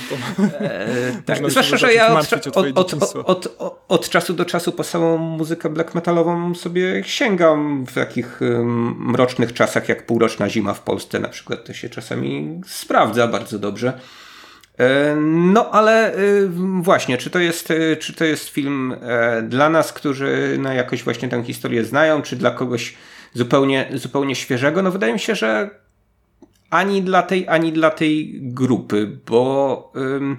[0.59, 0.87] E,
[1.25, 1.49] tak.
[1.49, 6.55] Zwłaszcza, że ja od, od, od, od, czasu do czasu po samą muzykę black metalową
[6.55, 8.39] sobie sięgam w takich
[8.97, 11.65] mrocznych czasach, jak półroczna zima w Polsce na przykład.
[11.65, 13.99] To się czasami sprawdza bardzo dobrze.
[14.77, 16.17] E, no, ale e,
[16.81, 18.95] właśnie, czy to jest, czy to jest film
[19.43, 22.95] dla nas, którzy no, jakoś właśnie tę historię znają, czy dla kogoś
[23.33, 24.81] zupełnie, zupełnie świeżego.
[24.81, 25.69] No wydaje mi się, że
[26.69, 30.37] ani dla tej, ani dla tej grupy, bo ym,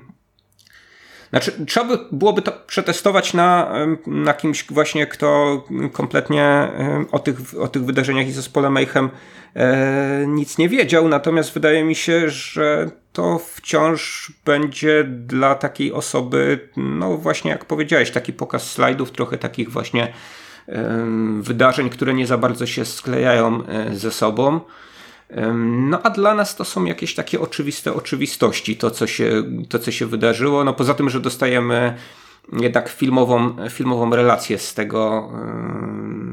[1.30, 3.72] znaczy, trzeba by, byłoby to przetestować na,
[4.06, 5.62] na kimś właśnie, kto
[5.92, 6.68] kompletnie
[7.12, 9.10] o tych, o tych wydarzeniach i zespole Mayhem
[9.54, 16.68] e, nic nie wiedział, natomiast wydaje mi się, że to wciąż będzie dla takiej osoby,
[16.76, 20.12] no właśnie jak powiedziałeś, taki pokaz slajdów, trochę takich właśnie
[21.40, 23.62] wydarzeń, które nie za bardzo się sklejają
[23.92, 24.60] ze sobą.
[25.64, 29.92] No a dla nas to są jakieś takie oczywiste oczywistości, to co się, to, co
[29.92, 30.64] się wydarzyło.
[30.64, 31.94] No poza tym, że dostajemy
[32.52, 35.30] jednak filmową, filmową relację z tego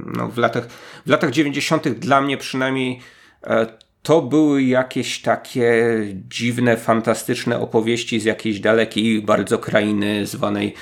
[0.06, 0.68] no, w, latach,
[1.06, 1.90] w latach 90.
[1.90, 3.00] dla mnie przynajmniej
[3.44, 3.68] e,
[4.02, 10.76] to były jakieś takie dziwne, fantastyczne opowieści z jakiejś dalekiej bardzo krainy zwanej E,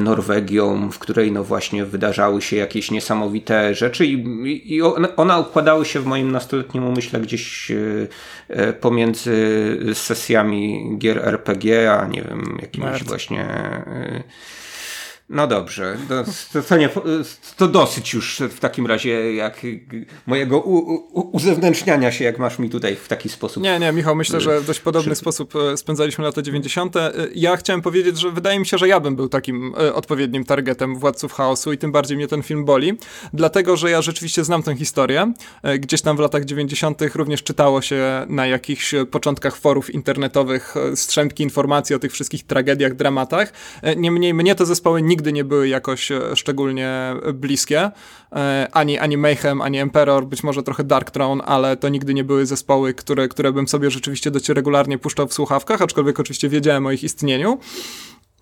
[0.00, 4.82] Norwegią, w której no właśnie wydarzały się jakieś niesamowite rzeczy i, i
[5.16, 7.76] one układały się w moim nastoletnim umyśle gdzieś e,
[8.48, 9.34] e, pomiędzy
[9.94, 13.46] sesjami gier RPG, a nie wiem, jakimiś właśnie
[15.30, 16.88] no dobrze, to, to, to, nie,
[17.56, 19.60] to, dosyć już w takim razie jak
[20.26, 23.62] mojego u, u, uzewnętrzniania się, jak masz mi tutaj w taki sposób.
[23.62, 26.96] Nie, nie, Michał, myślę, że w dość podobny sposób e, spędzaliśmy lata 90.
[26.96, 30.44] E, ja chciałem powiedzieć, że wydaje mi się, że ja bym był takim e, odpowiednim
[30.44, 32.92] targetem Władców Chaosu i tym bardziej mnie ten film boli,
[33.32, 35.32] dlatego, że ja rzeczywiście znam tę historię.
[35.78, 37.02] Gdzieś tam w latach 90.
[37.14, 43.52] również czytało się na jakichś początkach forów internetowych strzępki informacji o tych wszystkich tragediach, dramatach.
[43.96, 47.90] Niemniej mnie te zespoły nigdy nigdy nie były jakoś e, szczególnie bliskie.
[48.32, 52.24] E, ani, ani Mayhem, ani Emperor, być może trochę Dark Throne, ale to nigdy nie
[52.24, 56.86] były zespoły, które, które bym sobie rzeczywiście dość regularnie puszczał w słuchawkach, aczkolwiek oczywiście wiedziałem
[56.86, 57.58] o ich istnieniu.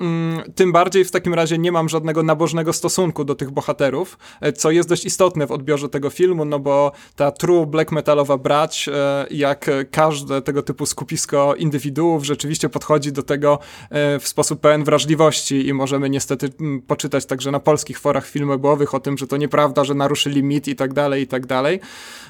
[0.00, 4.52] Mm, tym bardziej w takim razie nie mam żadnego nabożnego stosunku do tych bohaterów, e,
[4.52, 8.88] co jest dość istotne w odbiorze tego filmu, no bo ta true black metalowa brać,
[8.88, 13.58] e, jak każde tego typu skupisko indywiduów, rzeczywiście podchodzi do tego
[13.90, 18.94] e, w sposób pełen wrażliwości i możemy niestety mm, poczytać także na polskich forach filmowych
[18.94, 21.80] o tym, że to nieprawda, że naruszyli mit i tak dalej, i tak dalej.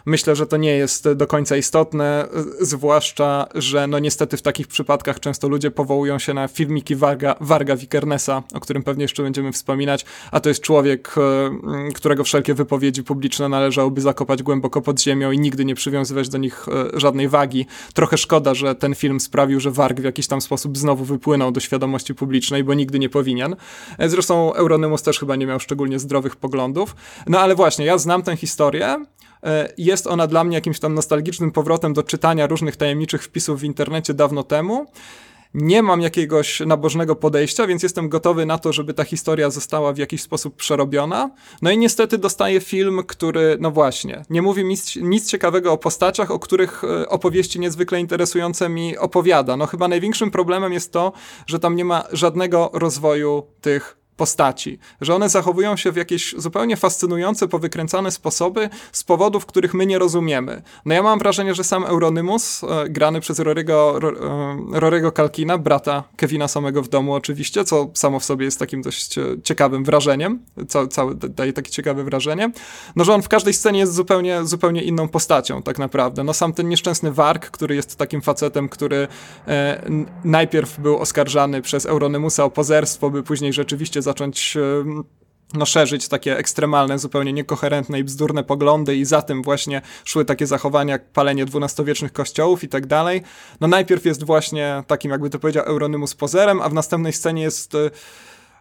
[0.06, 2.28] Myślę, że to nie jest do końca istotne,
[2.60, 7.57] zwłaszcza, że no niestety w takich przypadkach często ludzie powołują się na filmiki Warga, Warga
[7.76, 11.14] Wikernesa, o którym pewnie jeszcze będziemy wspominać, a to jest człowiek,
[11.88, 16.38] e, którego wszelkie wypowiedzi publiczne należałoby zakopać głęboko pod ziemią i nigdy nie przywiązywać do
[16.38, 17.66] nich e, żadnej wagi.
[17.94, 21.60] Trochę szkoda, że ten film sprawił, że Warg w jakiś tam sposób znowu wypłynął do
[21.60, 23.56] świadomości publicznej, bo nigdy nie powinien.
[23.98, 26.96] E, zresztą Euronymous też chyba nie miał szczególnie zdrowych poglądów.
[27.26, 29.04] No ale właśnie, ja znam tę historię,
[29.78, 34.14] jest ona dla mnie jakimś tam nostalgicznym powrotem do czytania różnych tajemniczych wpisów w internecie
[34.14, 34.86] dawno temu
[35.54, 39.98] nie mam jakiegoś nabożnego podejścia, więc jestem gotowy na to, żeby ta historia została w
[39.98, 41.30] jakiś sposób przerobiona.
[41.62, 46.30] No i niestety dostaję film, który, no właśnie, nie mówi nic, nic ciekawego o postaciach,
[46.30, 49.56] o których e, opowieści niezwykle interesujące mi opowiada.
[49.56, 51.12] No chyba największym problemem jest to,
[51.46, 56.76] że tam nie ma żadnego rozwoju tych postaci, że one zachowują się w jakieś zupełnie
[56.76, 60.62] fascynujące, powykręcane sposoby z powodów, których my nie rozumiemy.
[60.84, 64.00] No ja mam wrażenie, że sam Euronymous, e, grany przez Rorygo,
[64.74, 68.82] e, Rorygo Kalkina, brata Kevina samego w domu oczywiście, co samo w sobie jest takim
[68.82, 70.38] dość e, ciekawym wrażeniem,
[70.68, 72.50] co, cały, daje takie ciekawe wrażenie,
[72.96, 76.24] no że on w każdej scenie jest zupełnie, zupełnie inną postacią tak naprawdę.
[76.24, 79.08] No sam ten nieszczęsny Warg, który jest takim facetem, który
[79.48, 79.82] e,
[80.24, 84.56] najpierw był oskarżany przez Euronymusa o pozerstwo, by później rzeczywiście zacząć
[85.54, 90.46] no, szerzyć takie ekstremalne, zupełnie niekoherentne i bzdurne poglądy i za tym właśnie szły takie
[90.46, 93.22] zachowania jak palenie dwunastowiecznych kościołów i tak dalej.
[93.60, 97.74] No najpierw jest właśnie takim, jakby to powiedział, Euronymus pozerem, a w następnej scenie jest
[97.74, 97.90] e,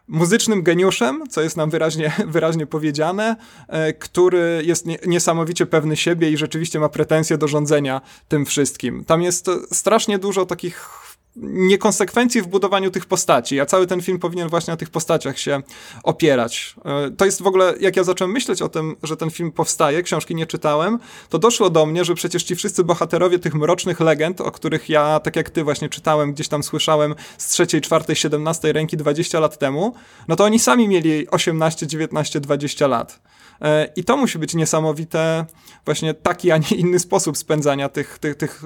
[0.08, 3.36] muzycznym geniuszem, co jest nam wyraźnie, wyraźnie powiedziane,
[3.68, 9.06] e, który jest niesamowicie pewny siebie i rzeczywiście ma pretensje do rządzenia tym wszystkim.
[9.06, 11.07] Tam jest strasznie dużo takich
[11.42, 15.62] niekonsekwencji w budowaniu tych postaci, a cały ten film powinien właśnie na tych postaciach się
[16.04, 16.76] opierać.
[16.86, 20.04] E, to jest w ogóle, jak ja zacząłem myśleć o tym, że ten film powstaje,
[20.04, 24.42] książki nie czytałem, to doszło do mnie, że przecież ci wszyscy bohaterowie tych mrocznych legend,
[24.42, 28.74] o których ja, tak jak ty właśnie czytałem, gdzieś tam słyszałem z trzeciej, czwartej, siedemnastej
[28.74, 29.94] ręki 20 lat temu,
[30.28, 33.20] no to oni sami mieli 18, 19, 20 lat.
[33.62, 35.46] E, I to musi być niesamowite,
[35.86, 38.64] właśnie taki, a nie inny sposób spędzania tych, tych, tych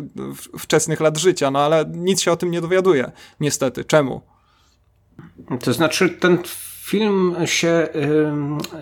[0.60, 3.86] wczesnych lat życia, no ale nic się o tym nie dowiaduje, niestety.
[3.86, 4.22] Czemu?
[5.64, 6.38] To znaczy, ten
[6.92, 7.88] film się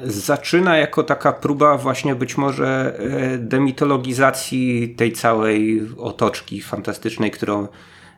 [0.05, 2.99] y, zaczyna jako taka próba właśnie być może
[3.33, 7.67] y, demitologizacji tej całej otoczki fantastycznej, którą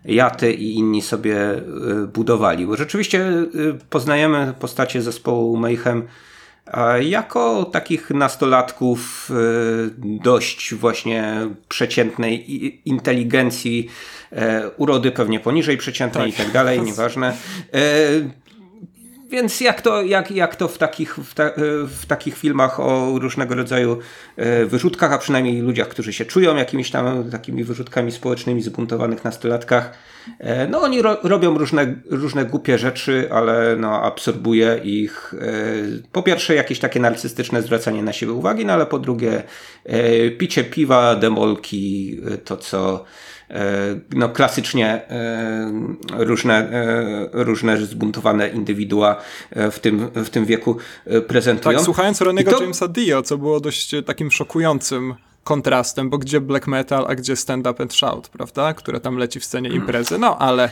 [0.06, 2.68] ja, ty i inni sobie y, budowali.
[2.68, 3.32] Bo rzeczywiście
[3.90, 6.08] poznajemy postacie zespołu Mayhem
[7.02, 9.34] jako takich nastolatków y,
[9.98, 13.90] dość właśnie przeciętnej inteligencji,
[14.32, 16.40] e, urody pewnie poniżej przeciętnej tak.
[16.40, 17.34] i tak dalej, nieważne.
[19.32, 21.52] Więc jak to, jak, jak to w, takich, w, ta,
[21.88, 24.00] w takich filmach o różnego rodzaju
[24.36, 29.94] e, wyrzutkach, a przynajmniej ludziach, którzy się czują jakimiś tam takimi wyrzutkami społecznymi, zbuntowanych nastolatkach,
[30.40, 35.48] e, no oni ro, robią różne, różne głupie rzeczy, ale no, absorbuje ich e,
[36.12, 39.44] po pierwsze jakieś takie narcystyczne zwracanie na siebie uwagi, no ale po drugie
[40.38, 43.06] picie piwa, demolki, to co
[44.14, 45.72] no, klasycznie e,
[46.12, 49.22] różne, e, różne zbuntowane indywidua
[49.72, 50.78] w tym, w tym wieku
[51.28, 51.78] prezentują.
[51.78, 52.62] Tak, słuchając Renego to...
[52.62, 57.68] Jamesa Dio, co było dość takim szokującym kontrastem, bo gdzie black metal, a gdzie stand
[57.68, 58.74] up and shout, prawda?
[58.74, 60.70] Które tam leci w scenie imprezy, no ale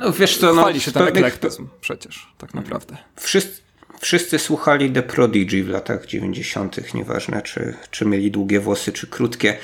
[0.00, 1.24] no, wiesz co, no, chwali się ten pewnych...
[1.24, 2.96] eklektyzm przecież, tak naprawdę.
[3.16, 3.62] Wszyscy,
[4.00, 9.56] Wszyscy słuchali The Prodigy w latach 90., nieważne czy, czy mieli długie włosy, czy krótkie.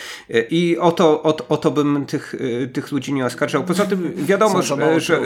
[0.51, 2.35] I o to, o, o to bym tych,
[2.72, 3.64] tych ludzi nie oskarżał.
[3.64, 5.20] Poza tym wiadomo, że, że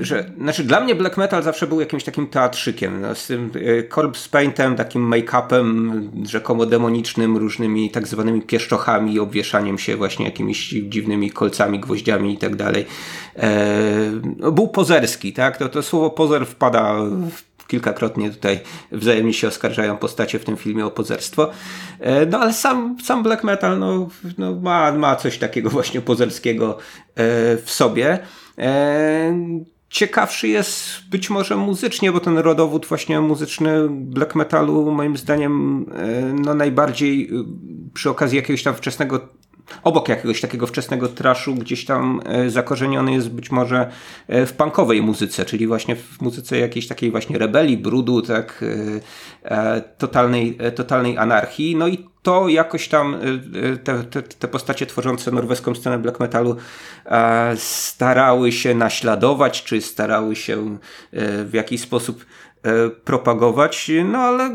[0.00, 3.88] że, znaczy dla mnie black metal zawsze był jakimś takim teatrzykiem, no, z tym y,
[3.94, 11.30] corpse paintem, takim make-upem rzekomo demonicznym, różnymi tak zwanymi pieszczochami, obwieszaniem się właśnie jakimiś dziwnymi
[11.30, 12.86] kolcami, gwoździami i tak dalej.
[13.36, 13.66] E,
[14.36, 15.56] no, był pozerski, tak?
[15.56, 16.94] To, to słowo pozer wpada
[17.30, 18.60] w kilkakrotnie tutaj
[18.92, 21.50] wzajemnie się oskarżają postacie w tym filmie o pozerstwo.
[22.00, 24.08] E, no ale sam, sam black metal no,
[24.38, 28.18] no ma, ma coś takiego właśnie pozerskiego e, w sobie.
[29.90, 35.86] Ciekawszy jest być może muzycznie, bo ten rodowód właśnie muzyczny black metalu moim zdaniem
[36.44, 37.30] no najbardziej
[37.94, 39.28] przy okazji jakiegoś tam wczesnego
[39.82, 43.90] obok jakiegoś takiego wczesnego traszu gdzieś tam e, zakorzeniony jest być może
[44.28, 48.64] e, w punkowej muzyce, czyli właśnie w muzyce jakiejś takiej właśnie rebelii, brudu, tak,
[49.42, 51.76] e, totalnej, totalnej anarchii.
[51.76, 53.16] No i to jakoś tam
[53.84, 56.56] te, te, te postacie tworzące norweską scenę black metalu
[57.56, 60.78] starały się naśladować, czy starały się
[61.44, 62.26] w jakiś sposób
[63.04, 64.50] propagować, no ale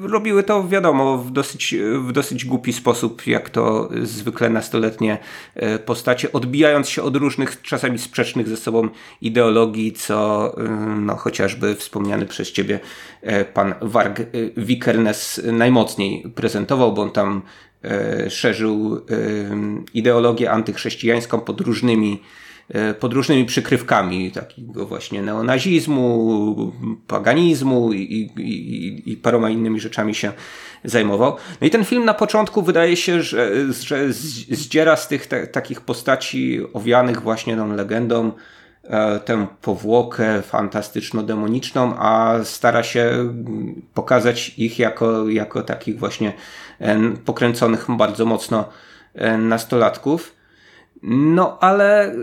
[0.00, 5.18] robiły to, wiadomo, w dosyć, w dosyć głupi sposób, jak to zwykle nastoletnie
[5.54, 8.88] e, postacie, odbijając się od różnych, czasami sprzecznych ze sobą
[9.20, 10.68] ideologii, co e,
[11.00, 12.80] no, chociażby wspomniany przez ciebie
[13.22, 14.20] e, pan Warg
[14.56, 17.42] Vikernes najmocniej prezentował, bo on tam
[18.28, 19.00] szerzył
[19.94, 22.22] ideologię antychrześcijańską pod różnymi
[23.00, 26.72] pod różnymi przykrywkami takiego właśnie neonazizmu,
[27.06, 30.32] paganizmu i, i, i paroma innymi rzeczami się
[30.84, 31.36] zajmował.
[31.60, 34.12] No i ten film na początku wydaje się, że, że
[34.50, 38.32] zdziera z tych te, takich postaci owianych właśnie tą legendą
[38.84, 43.34] e, tę powłokę fantastyczno-demoniczną, a stara się
[43.94, 46.32] pokazać ich jako, jako takich właśnie
[46.78, 48.68] e, pokręconych bardzo mocno
[49.38, 50.36] nastolatków.
[51.02, 52.14] No ale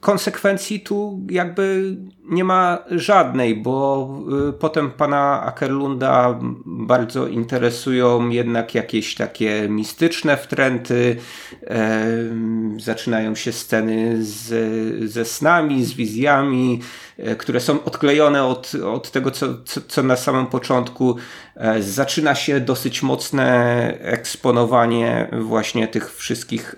[0.00, 4.08] konsekwencji tu jakby nie ma żadnej, bo
[4.48, 11.16] y, potem pana Akerlunda bardzo interesują jednak jakieś takie mistyczne wtręty,
[11.66, 12.06] e,
[12.78, 16.80] zaczynają się sceny z, ze snami, z wizjami,
[17.18, 21.16] e, które są odklejone od, od tego, co, co, co na samym początku.
[21.56, 26.74] E, zaczyna się dosyć mocne eksponowanie właśnie tych wszystkich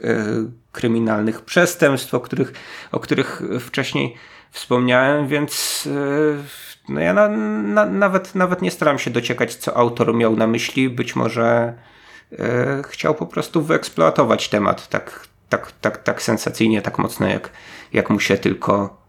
[0.73, 2.53] kryminalnych przestępstw, o których,
[2.93, 4.15] o których wcześniej
[4.51, 10.15] wspomniałem, więc e, no ja na, na, nawet, nawet nie staram się dociekać, co autor
[10.15, 10.91] miał na myśli.
[10.91, 11.75] Być może
[12.39, 17.51] e, chciał po prostu wyeksploatować temat tak, tak, tak, tak sensacyjnie, tak mocno, jak,
[17.93, 19.00] jak mu się tylko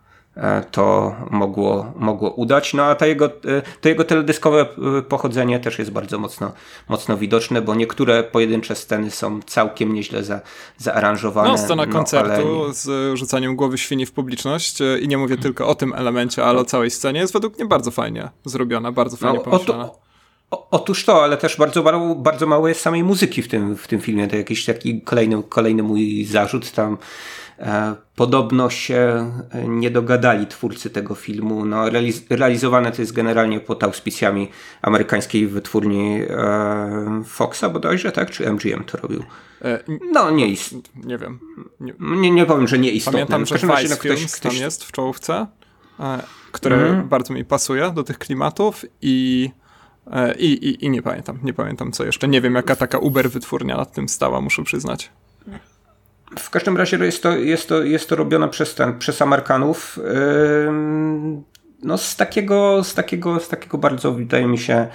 [0.71, 2.73] to mogło, mogło udać.
[2.73, 4.65] No a to jego, e, to jego teledyskowe
[4.97, 6.51] e, pochodzenie też jest bardzo mocno,
[6.89, 10.41] mocno widoczne, bo niektóre pojedyncze sceny są całkiem nieźle za,
[10.77, 11.49] zaaranżowane.
[11.49, 12.73] No, scena no, koncertu ale...
[12.73, 16.65] z rzucaniem głowy świni w publiczność i nie mówię tylko o tym elemencie, ale o
[16.65, 19.89] całej scenie jest według mnie bardzo fajnie zrobiona, bardzo fajnie no, pomyślana.
[20.51, 23.87] O, otóż to, ale też bardzo, mało, bardzo mało jest samej muzyki w tym, w
[23.87, 24.27] tym filmie.
[24.27, 26.97] To jakiś taki kolejny, kolejny mój zarzut tam
[27.50, 27.50] E,
[28.15, 29.31] podobno się
[29.67, 31.65] nie dogadali twórcy tego filmu.
[31.65, 34.49] No, realiz realizowane to jest generalnie pod auspicjami
[34.81, 38.31] amerykańskiej wytwórni e, Foxa bodajże, tak?
[38.31, 39.23] Czy MGM to robił?
[39.61, 40.75] E, no, nie ist...
[40.95, 41.39] Nie wiem.
[41.99, 43.25] Nie, nie, powiem, że nie istotne.
[43.25, 44.39] Pamiętam, że Vice no, ktoś, ktoś...
[44.39, 45.47] tam jest w czołówce,
[45.99, 46.19] e,
[46.51, 47.09] które mm.
[47.09, 49.49] bardzo mi pasuje do tych klimatów i
[50.11, 52.27] e, i, i, I nie pamiętam, nie pamiętam co jeszcze.
[52.27, 55.11] Nie wiem, jaka taka Uber wytwórnia nad tym stała, muszę przyznać.
[56.39, 59.99] W każdym razie jest to, jest to, jest to robione przez, ten, przez Amerykanów.
[61.83, 64.87] No z takiego, z takiego, z takiego bardzo, wydaje mi się,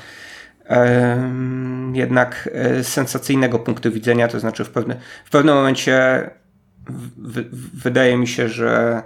[1.93, 6.30] jednak e, sensacyjnego punktu widzenia, to znaczy w, pewne, w pewnym momencie
[7.18, 7.45] w,
[7.82, 9.03] wydaje mi się, że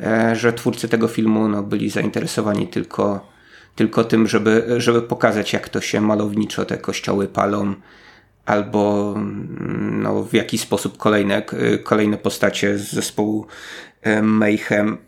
[0.00, 3.28] e, że twórcy tego filmu no, byli zainteresowani tylko,
[3.76, 7.74] tylko tym, żeby, żeby pokazać, jak to się malowniczo te kościoły palą,
[8.46, 9.14] albo
[9.90, 11.42] no, w jaki sposób kolejne,
[11.82, 13.46] kolejne postacie z zespołu
[14.02, 14.98] e, Mayhem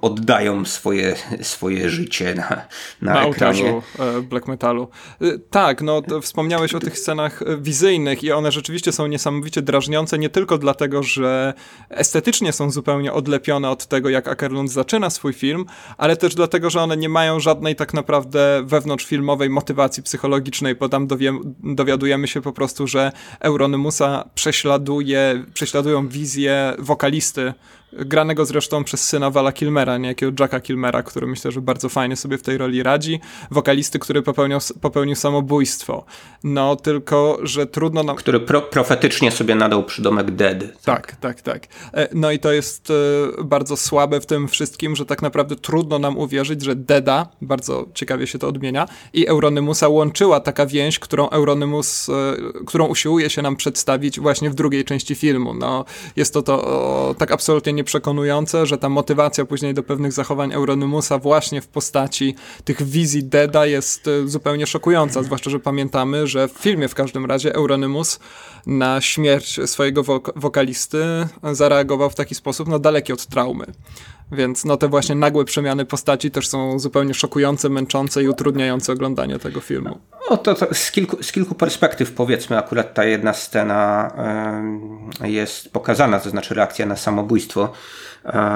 [0.00, 2.48] oddają swoje, swoje życie na,
[3.02, 3.82] na, na ekranie.
[3.98, 4.88] E, black metalu.
[5.20, 10.18] E, tak, no wspomniałeś o tych scenach e, wizyjnych i one rzeczywiście są niesamowicie drażniące,
[10.18, 11.54] nie tylko dlatego, że
[11.90, 15.66] estetycznie są zupełnie odlepione od tego, jak Ackerlund zaczyna swój film,
[15.96, 21.06] ale też dlatego, że one nie mają żadnej tak naprawdę wewnątrzfilmowej motywacji psychologicznej, bo tam
[21.06, 21.32] dowie,
[21.62, 27.52] dowiadujemy się po prostu, że Euronymusa prześladuje, prześladują wizję wokalisty
[27.92, 32.38] granego zresztą przez syna Vala Kilmera, niejakiego Jacka Kilmera, który myślę, że bardzo fajnie sobie
[32.38, 33.20] w tej roli radzi,
[33.50, 36.04] wokalisty, który popełnił, popełnił samobójstwo.
[36.44, 38.16] No tylko, że trudno nam...
[38.16, 40.82] Który pro, profetycznie sobie nadał przydomek Dead.
[40.84, 41.66] Tak, tak, tak.
[41.94, 45.98] E, no i to jest e, bardzo słabe w tym wszystkim, że tak naprawdę trudno
[45.98, 51.28] nam uwierzyć, że Deda, bardzo ciekawie się to odmienia, i Euronymusa łączyła taka więź, którą
[51.28, 52.12] Euronymus, e,
[52.66, 55.54] którą usiłuje się nam przedstawić właśnie w drugiej części filmu.
[55.54, 55.84] No,
[56.16, 61.18] jest to to tak absolutnie nie przekonujące, że ta motywacja później do pewnych zachowań Euronymusa
[61.18, 66.52] właśnie w postaci tych wizji Deda jest e, zupełnie szokująca, zwłaszcza, że pamiętamy, że w
[66.52, 68.20] filmie w każdym razie Euronymus
[68.66, 71.04] na śmierć swojego wok wokalisty
[71.52, 73.64] zareagował w taki sposób, no daleki od traumy.
[74.32, 79.38] Więc no te właśnie nagłe przemiany postaci też są zupełnie szokujące, męczące i utrudniające oglądanie
[79.38, 79.98] tego filmu.
[80.30, 84.10] No to, to z, kilku, z kilku perspektyw powiedzmy akurat ta jedna scena
[85.24, 87.72] y, jest pokazana, to znaczy reakcja na samobójstwo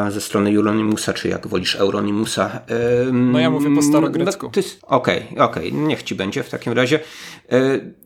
[0.09, 2.61] ze strony Euronymusa, czy jak wolisz Euronymusa.
[3.09, 4.47] Y, no ja mówię po starogrecku.
[4.47, 7.01] No, okej, okej, okay, okay, niech ci będzie w takim razie.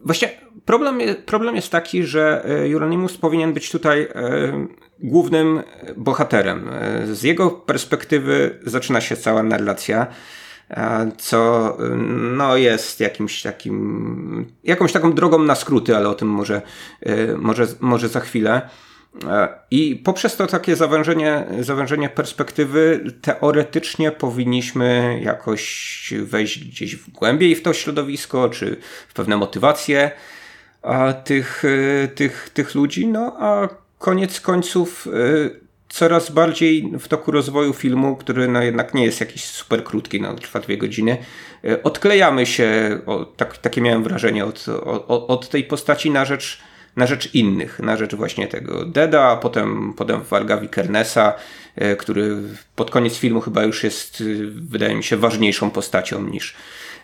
[0.04, 0.28] właśnie
[0.64, 4.08] problem, problem jest taki, że Euronymus powinien być tutaj
[4.98, 5.62] głównym
[5.96, 6.70] bohaterem.
[7.12, 10.06] Z jego perspektywy zaczyna się cała narracja,
[11.18, 11.76] co
[12.36, 16.62] no, jest jakimś takim, jakąś taką drogą na skróty, ale o tym może,
[17.36, 18.68] może, może za chwilę.
[19.70, 27.62] I poprzez to takie zawężenie, zawężenie perspektywy, teoretycznie powinniśmy jakoś wejść gdzieś w głębiej w
[27.62, 28.76] to środowisko, czy
[29.08, 30.10] w pewne motywacje
[31.24, 31.62] tych,
[32.14, 35.08] tych, tych ludzi, no a koniec końców
[35.88, 40.34] coraz bardziej w toku rozwoju filmu, który no jednak nie jest jakiś super krótki, no
[40.34, 41.16] trwa dwie godziny,
[41.82, 44.66] odklejamy się, o, tak, takie miałem wrażenie, od,
[45.08, 49.94] od tej postaci na rzecz na rzecz innych, na rzecz właśnie tego Deda, a potem,
[49.96, 51.34] potem Warga Wikernesa,
[51.82, 52.36] y, który
[52.76, 56.54] pod koniec filmu chyba już jest, wydaje mi się, ważniejszą postacią niż,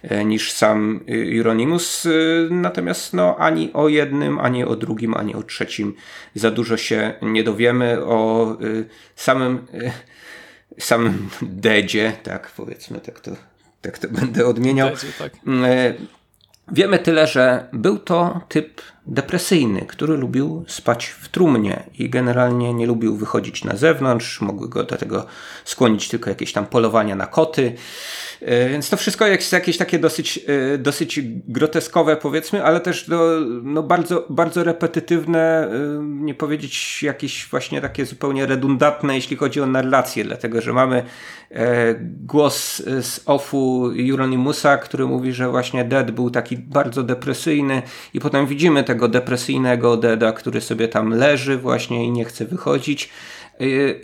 [0.03, 1.01] E, niż sam
[1.37, 2.07] Euronymous.
[2.07, 2.11] E,
[2.51, 5.95] natomiast no, ani o jednym, ani o drugim, ani o trzecim
[6.34, 8.05] za dużo się nie dowiemy.
[8.05, 8.57] O e,
[9.16, 9.66] samym,
[10.78, 13.30] samym Dedzie, tak powiedzmy, tak to,
[13.80, 14.91] tak to będę odmieniał.
[14.91, 15.32] Dedzie, tak.
[16.72, 22.87] Wiemy tyle, że był to typ depresyjny, który lubił spać w trumnie i generalnie nie
[22.87, 24.41] lubił wychodzić na zewnątrz.
[24.41, 25.27] Mogły go do tego
[25.65, 27.73] skłonić tylko jakieś tam polowania na koty.
[28.41, 30.41] E, więc to wszystko jest jakieś takie dosyć,
[30.75, 35.71] e, dosyć groteskowe, powiedzmy, ale też do, no bardzo, bardzo repetytywne, e,
[36.03, 41.03] nie powiedzieć jakieś właśnie takie zupełnie redundantne, jeśli chodzi o narrację, dlatego że mamy
[42.05, 47.83] głos z offu Euronymusa, który mówi, że właśnie Dead był taki bardzo depresyjny
[48.15, 53.11] i potem widzimy tego depresyjnego Deada, który sobie tam leży właśnie i nie chce wychodzić.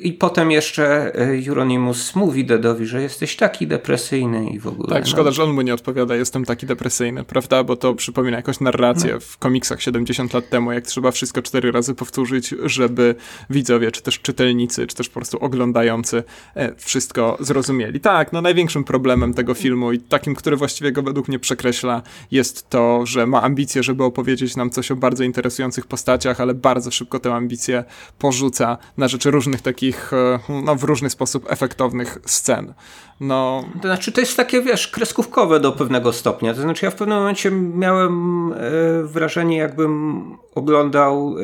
[0.00, 4.88] I potem jeszcze e, Euronymous mówi Dedowi, że jesteś taki depresyjny i w ogóle.
[4.88, 5.32] Tak, szkoda, no.
[5.32, 7.64] że on mu nie odpowiada, jestem taki depresyjny, prawda?
[7.64, 9.20] Bo to przypomina jakąś narrację no.
[9.20, 13.14] w komiksach 70 lat temu, jak trzeba wszystko cztery razy powtórzyć, żeby
[13.50, 16.24] widzowie, czy też czytelnicy, czy też po prostu oglądający
[16.54, 18.00] e, wszystko zrozumieli.
[18.00, 22.70] Tak, no największym problemem tego filmu i takim, który właściwie go według mnie przekreśla, jest
[22.70, 27.18] to, że ma ambicje, żeby opowiedzieć nam coś o bardzo interesujących postaciach, ale bardzo szybko
[27.18, 27.84] tę ambicję
[28.18, 32.74] porzuca na rzecz różnych różnych takich, e, no w różny sposób efektownych scen.
[33.20, 33.64] No.
[33.74, 36.54] To znaczy, to jest takie, wiesz, kreskówkowe do pewnego stopnia.
[36.54, 38.56] To znaczy, ja w pewnym momencie miałem e,
[39.02, 40.22] wrażenie, jakbym
[40.54, 41.42] oglądał e,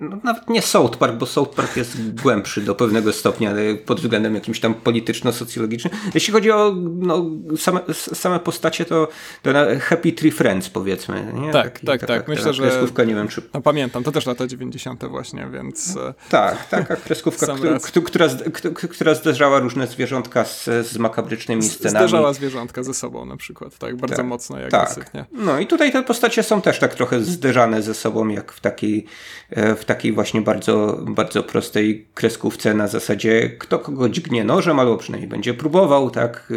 [0.00, 3.54] no, nawet nie South Park, bo South Park jest głębszy do pewnego stopnia
[3.86, 5.94] pod względem jakimś tam polityczno-socjologicznym.
[6.14, 7.24] Jeśli chodzi o no,
[7.56, 9.08] same, same postacie, to,
[9.42, 9.50] to
[9.80, 11.32] Happy Tree Friends powiedzmy.
[11.34, 11.52] Nie?
[11.52, 12.28] Tak, Taki, tak, tak.
[12.28, 12.62] Myślę, że...
[12.62, 13.42] Kreskówka, nie wiem czy...
[13.54, 15.04] No, pamiętam, to też lata 90.
[15.04, 15.96] właśnie, więc...
[15.96, 17.46] E, tak, taka kreskówka,
[18.04, 18.28] która,
[18.90, 22.08] która zderzała różne zwierzątka z, z makabrycznymi scenami.
[22.08, 25.04] Zderzała zwierzątka ze sobą na przykład, tak, bardzo tak, mocno i agresywnie.
[25.20, 25.26] Tak.
[25.32, 29.06] No i tutaj te postacie są też tak trochę zderzane ze sobą, jak w takiej
[29.50, 34.96] e, w takiej właśnie bardzo, bardzo prostej kreskówce na zasadzie kto kogo dźgnie nożem, albo
[34.96, 36.52] przynajmniej będzie próbował, tak?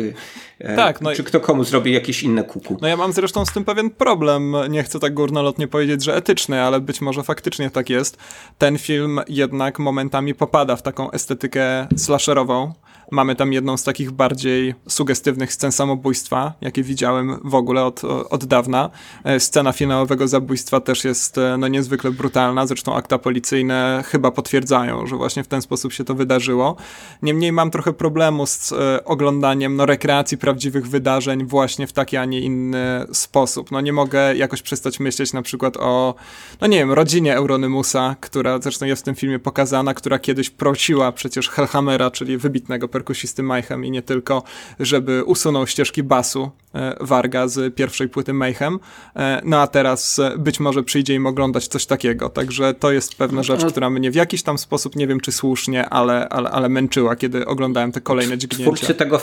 [0.76, 1.02] Tak.
[1.02, 2.78] No czy kto komu zrobi jakieś inne kuku.
[2.82, 4.56] No ja mam zresztą z tym pewien problem.
[4.70, 8.18] Nie chcę tak górnolotnie powiedzieć, że etyczny, ale być może faktycznie tak jest.
[8.58, 12.74] Ten film jednak momentami popada w taką estetykę slasherową
[13.12, 18.46] Mamy tam jedną z takich bardziej sugestywnych scen samobójstwa, jakie widziałem w ogóle od, od
[18.46, 18.90] dawna.
[19.24, 25.08] E, scena finałowego zabójstwa też jest e, no, niezwykle brutalna, zresztą akta policyjne chyba potwierdzają,
[25.08, 26.76] że właśnie w ten sposób się to wydarzyło.
[27.22, 32.26] Niemniej mam trochę problemu z e, oglądaniem no, rekreacji prawdziwych wydarzeń właśnie w taki, a
[32.26, 33.72] nie inny sposób.
[33.72, 36.16] No nie mogę jakoś przestać myśleć na przykład o,
[36.62, 41.12] no nie wiem, rodzinie Euronymusa, która zresztą jest w tym filmie pokazana, która kiedyś prosiła
[41.12, 44.44] przecież Hellhammera, czyli wybitnego perkusisty Mayhem i nie tylko,
[44.80, 48.80] żeby usunął ścieżki basu e, Warga z pierwszej płyty Mayhem.
[49.16, 52.30] E, no a teraz e, być może przyjdzie im oglądać coś takiego.
[52.30, 55.90] Także to jest pewna rzecz, która mnie w jakiś tam sposób, nie wiem czy słusznie,
[55.90, 58.64] ale, ale, ale męczyła, kiedy oglądałem te kolejne dźgnięcia.
[58.64, 59.22] Twórcy tego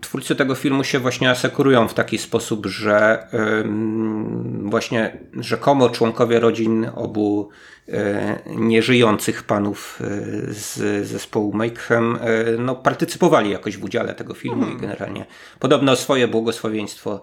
[0.00, 3.64] twórcy tego filmu się właśnie asekurują w taki sposób, że yy,
[4.70, 7.48] właśnie rzekomo członkowie rodzin obu
[7.86, 7.94] yy,
[8.46, 12.18] nieżyjących panów yy, z zespołu Mayhem
[12.58, 14.78] no, partycypowali jakoś w udziale tego filmu hmm.
[14.78, 15.26] i generalnie
[15.58, 17.20] podobno swoje błogosławieństwo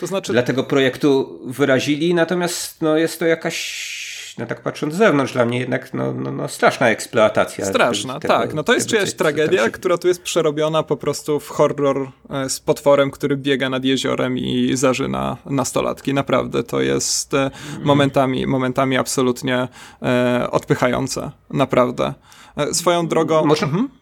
[0.00, 0.32] to znaczy...
[0.32, 3.99] dla tego projektu wyrazili, natomiast no, jest to jakaś
[4.38, 7.64] no tak patrząc z zewnątrz, dla mnie jednak no, no, no straszna eksploatacja.
[7.64, 8.54] Straszna, tego, tak.
[8.54, 9.70] No to jest czyjaś tragedia, się...
[9.70, 14.38] która tu jest przerobiona po prostu w horror e, z potworem, który biega nad jeziorem
[14.38, 16.14] i zażyna nastolatki.
[16.14, 17.50] Naprawdę, to jest mm.
[17.82, 19.68] momentami, momentami absolutnie
[20.02, 21.30] e, odpychające.
[21.50, 22.14] Naprawdę.
[22.56, 23.44] E, swoją drogą...
[23.44, 23.66] Może...
[23.66, 23.99] Mhm.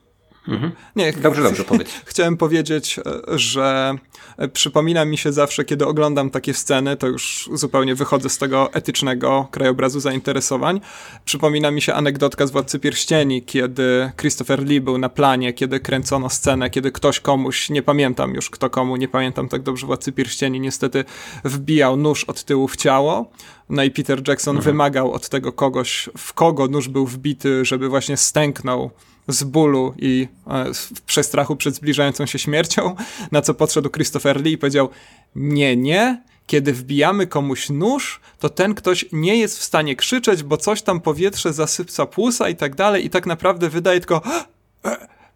[0.49, 0.72] Mhm.
[0.96, 1.88] Nie, dobrze, dobrze, powiedz.
[2.05, 3.94] Chciałem powiedzieć, e, że
[4.36, 8.72] e, przypomina mi się zawsze, kiedy oglądam takie sceny, to już zupełnie wychodzę z tego
[8.72, 10.80] etycznego krajobrazu zainteresowań.
[11.24, 16.30] Przypomina mi się anegdotka z Władcy Pierścieni, kiedy Christopher Lee był na planie, kiedy kręcono
[16.30, 20.61] scenę, kiedy ktoś komuś, nie pamiętam już kto komu, nie pamiętam tak dobrze Władcy Pierścieni,
[20.61, 21.05] niestety
[21.44, 23.30] wbijał nóż od tyłu w ciało.
[23.68, 24.72] No i Peter Jackson mhm.
[24.72, 28.90] wymagał od tego kogoś, w kogo nóż był wbity, żeby właśnie stęknął
[29.29, 32.95] z bólu i e, w przestrachu przed zbliżającą się śmiercią,
[33.33, 34.89] na co podszedł Christopher Lee i powiedział:
[35.35, 36.22] Nie, nie.
[36.47, 41.01] Kiedy wbijamy komuś nóż, to ten ktoś nie jest w stanie krzyczeć, bo coś tam
[41.01, 44.22] powietrze zasypca płusa i tak dalej, i tak naprawdę wydaje tylko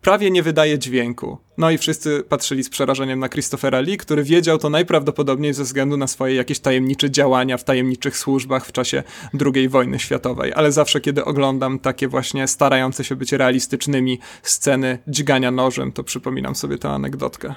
[0.03, 1.39] prawie nie wydaje dźwięku.
[1.59, 5.97] No i wszyscy patrzyli z przerażeniem na Christophera Lee, który wiedział to najprawdopodobniej ze względu
[5.97, 9.03] na swoje jakieś tajemnicze działania w tajemniczych służbach w czasie
[9.55, 10.53] II wojny światowej.
[10.55, 16.55] Ale zawsze, kiedy oglądam takie właśnie starające się być realistycznymi sceny dźgania nożem, to przypominam
[16.55, 17.55] sobie tę anegdotkę.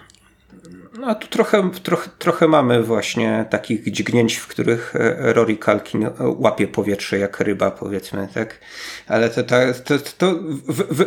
[1.05, 6.11] No tu trochę, trochę, trochę mamy właśnie takich dźgnięć, w których e, Rory Kalkin e,
[6.19, 8.59] łapie powietrze jak ryba, powiedzmy, tak?
[9.07, 10.39] Ale to, to, to, to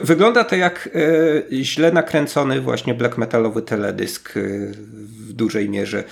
[0.03, 0.89] wygląda to jak
[1.53, 6.05] e, źle nakręcony właśnie black metalowy teledysk w dużej mierze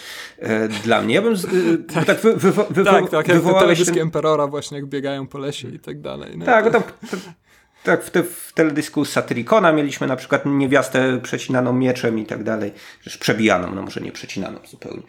[0.84, 1.14] dla mnie.
[1.14, 1.34] Ja bym
[1.94, 3.98] tak, tak, wy, wy, wy, tak, tak, jak ten...
[3.98, 6.38] Emperora właśnie jak biegają po lesie i tak dalej.
[6.38, 6.70] No tak, to...
[6.70, 6.82] tam
[7.86, 12.72] tak, w, te, w teledysku Satyricona mieliśmy na przykład niewiastę przecinaną mieczem i tak dalej.
[13.20, 15.02] Przebijaną, no może nie przecinaną zupełnie.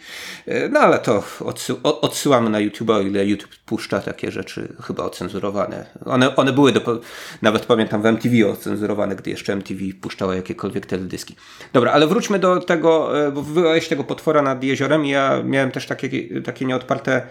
[0.46, 5.04] E, no ale to odsy odsyłamy na YouTube, o ile YouTube puszcza takie rzeczy chyba
[5.04, 5.86] ocenzurowane.
[6.06, 7.02] One, one były, do,
[7.42, 11.36] nawet pamiętam w MTV ocenzurowane, gdy jeszcze MTV puszczało jakiekolwiek teledyski.
[11.74, 15.72] Dobra, ale wróćmy do tego, e, bo wywołałeś tego potwora nad jeziorem i ja miałem
[15.72, 17.22] też takie, takie nieodparte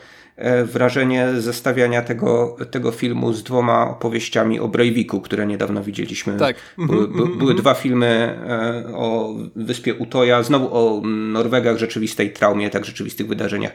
[0.64, 6.36] wrażenie zestawiania tego, tego filmu z dwoma opowieściami o Breiviku, które niedawno widzieliśmy.
[6.36, 6.56] Tak.
[6.78, 7.56] Były, by, mhm, były mhm.
[7.56, 13.72] dwa filmy e, o wyspie Utoja, znowu o Norwegach, rzeczywistej traumie, tak rzeczywistych wydarzeniach,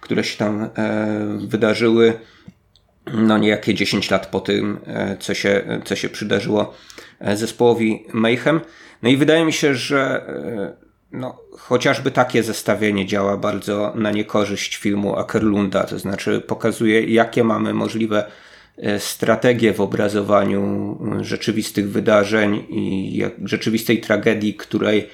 [0.00, 0.68] które się tam e,
[1.48, 2.12] wydarzyły
[3.14, 4.78] no niejakie 10 lat po tym,
[5.20, 6.74] co się, co się przydarzyło
[7.34, 8.60] zespołowi Mayhem.
[9.02, 10.26] No i wydaje mi się, że
[11.14, 17.74] no, chociażby takie zestawienie działa bardzo na niekorzyść filmu Akerlunda, to znaczy pokazuje, jakie mamy
[17.74, 18.30] możliwe
[18.76, 25.08] e, strategie w obrazowaniu e, rzeczywistych wydarzeń i rzeczywistej tragedii, której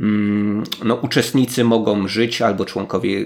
[0.00, 3.24] mm, no, uczestnicy mogą żyć, albo członkowie e,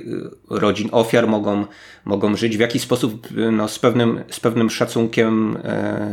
[0.50, 1.66] rodzin ofiar mogą,
[2.04, 5.58] mogą żyć, w jaki sposób no, z, pewnym, z pewnym szacunkiem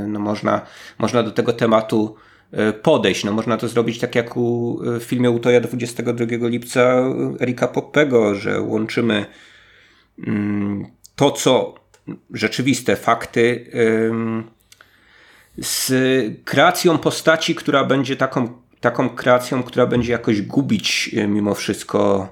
[0.07, 0.61] no, można,
[0.97, 2.26] można do tego tematu E,
[2.81, 3.23] podejść.
[3.23, 7.03] No, można to zrobić tak jak u, e, w filmie Utoja 22 lipca
[7.41, 9.25] Erika Poppego, że łączymy
[10.27, 10.85] mm,
[11.15, 11.75] to, co
[12.33, 13.71] rzeczywiste fakty
[15.57, 15.93] z
[16.45, 18.47] kreacją postaci, która będzie taką,
[18.79, 22.29] taką kreacją, która będzie jakoś gubić e, mimo wszystko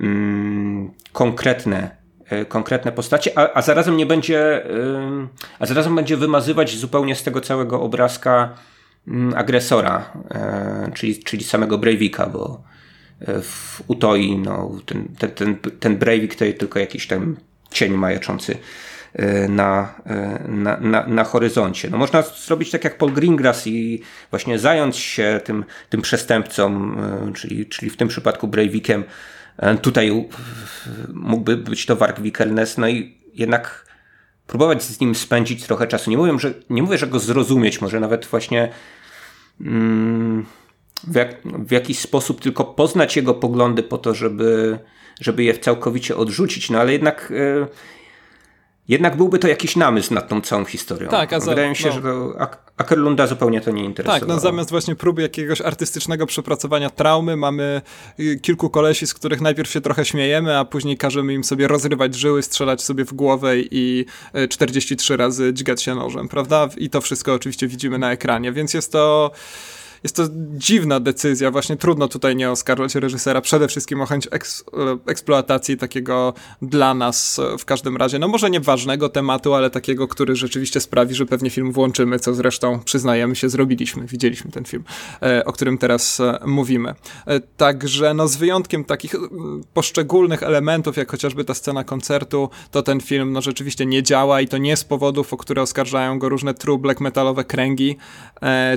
[0.00, 2.00] mm, konkretne
[2.48, 4.66] konkretne postacie, a, a zarazem nie będzie,
[5.58, 8.54] a zarazem będzie wymazywać zupełnie z tego całego obrazka
[9.36, 10.12] agresora,
[10.94, 12.62] czyli, czyli samego Breivika, bo
[13.42, 17.36] w Utoi no, ten, ten, ten, ten Breivik to jest tylko jakiś tam
[17.70, 18.56] cień majaczący
[19.12, 21.90] E, na, e, na, na, na horyzoncie.
[21.90, 27.32] No można zrobić tak jak Paul Greengrass i właśnie zająć się tym, tym przestępcą, e,
[27.32, 29.04] czyli, czyli w tym przypadku Breivikiem.
[29.82, 30.28] Tutaj
[31.12, 33.86] mógłby być to Warg Vikernes, no i jednak
[34.50, 36.10] próbować z nim spędzić trochę czasu.
[36.10, 38.70] Nie mówię, że, nie mówię, że go zrozumieć, może nawet właśnie
[39.60, 40.46] mm,
[41.04, 44.78] w, jak, w jakiś sposób tylko poznać jego poglądy po to, żeby,
[45.20, 47.32] żeby je całkowicie odrzucić, no ale jednak
[48.88, 51.08] jednak byłby to jakiś namysł nad tą całą historią.
[51.08, 51.94] Tak, a za, Wydaje mi się, no.
[51.94, 52.34] że to
[52.76, 54.20] Ackerlunda zupełnie to nie interesuje.
[54.20, 57.82] Tak, no zamiast właśnie próby jakiegoś artystycznego przepracowania traumy, mamy
[58.20, 62.14] y, kilku kolesi, z których najpierw się trochę śmiejemy, a później każemy im sobie rozrywać
[62.14, 64.06] żyły, strzelać sobie w głowę i
[64.50, 66.68] 43 y, razy dźgać się nożem, prawda?
[66.76, 69.30] I to wszystko oczywiście widzimy na ekranie, więc jest to
[70.02, 70.22] jest to
[70.56, 74.64] dziwna decyzja, właśnie trudno tutaj nie oskarżać reżysera, przede wszystkim o chęć eks
[75.06, 80.36] eksploatacji takiego dla nas w każdym razie, no może nie ważnego tematu, ale takiego, który
[80.36, 84.84] rzeczywiście sprawi, że pewnie film włączymy, co zresztą przyznajemy się, zrobiliśmy, widzieliśmy ten film,
[85.22, 86.94] e, o którym teraz e, mówimy.
[87.26, 89.14] E, także no z wyjątkiem takich
[89.74, 94.48] poszczególnych elementów, jak chociażby ta scena koncertu, to ten film no rzeczywiście nie działa i
[94.48, 97.96] to nie z powodów, o które oskarżają go różne true black metalowe kręgi,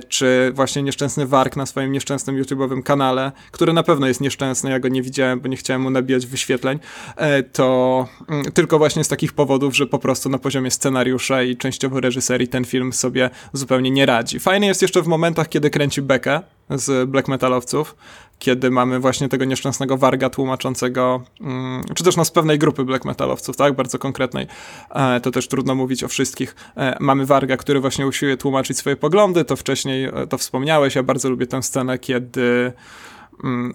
[0.09, 4.69] czy właśnie nieszczęsne nieszczęsny Wark na swoim nieszczęsnym YouTube'owym kanale, który na pewno jest nieszczęsny,
[4.69, 6.79] ja go nie widziałem, bo nie chciałem mu nabijać wyświetleń,
[7.17, 11.57] e, to mm, tylko właśnie z takich powodów, że po prostu na poziomie scenariusza i
[11.57, 14.39] częściowo reżyserii ten film sobie zupełnie nie radzi.
[14.39, 17.95] Fajny jest jeszcze w momentach, kiedy kręci bekę z black metalowców,
[18.43, 23.05] kiedy mamy właśnie tego nieszczęsnego warga tłumaczącego, mm, czy też no z pewnej grupy black
[23.05, 24.47] metalowców, tak, bardzo konkretnej,
[24.89, 26.55] e, to też trudno mówić o wszystkich.
[26.77, 31.03] E, mamy warga, który właśnie usiłuje tłumaczyć swoje poglądy, to wcześniej e, to wspomniałeś, ja
[31.03, 32.73] bardzo lubię tę scenę, kiedy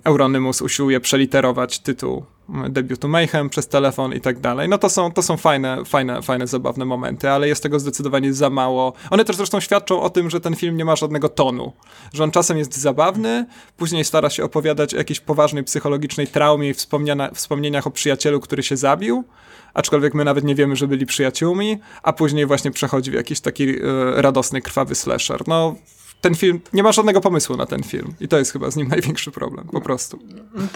[0.04, 2.24] Euronymus usiłuje przeliterować tytuł
[2.68, 4.68] debiutu Mayhem przez telefon i tak dalej.
[4.68, 8.50] No to są, to są fajne, fajne, fajne, zabawne momenty, ale jest tego zdecydowanie za
[8.50, 8.92] mało.
[9.10, 11.72] One też zresztą świadczą o tym, że ten film nie ma żadnego tonu.
[12.12, 16.74] Że on czasem jest zabawny, później stara się opowiadać o jakiejś poważnej psychologicznej traumie i
[17.34, 19.24] wspomnieniach o przyjacielu, który się zabił,
[19.74, 23.68] aczkolwiek my nawet nie wiemy, że byli przyjaciółmi, a później właśnie przechodzi w jakiś taki
[23.68, 23.82] y,
[24.16, 25.48] radosny, krwawy slasher.
[25.48, 25.74] No
[26.20, 28.88] ten film, nie ma żadnego pomysłu na ten film i to jest chyba z nim
[28.88, 30.18] największy problem, po prostu.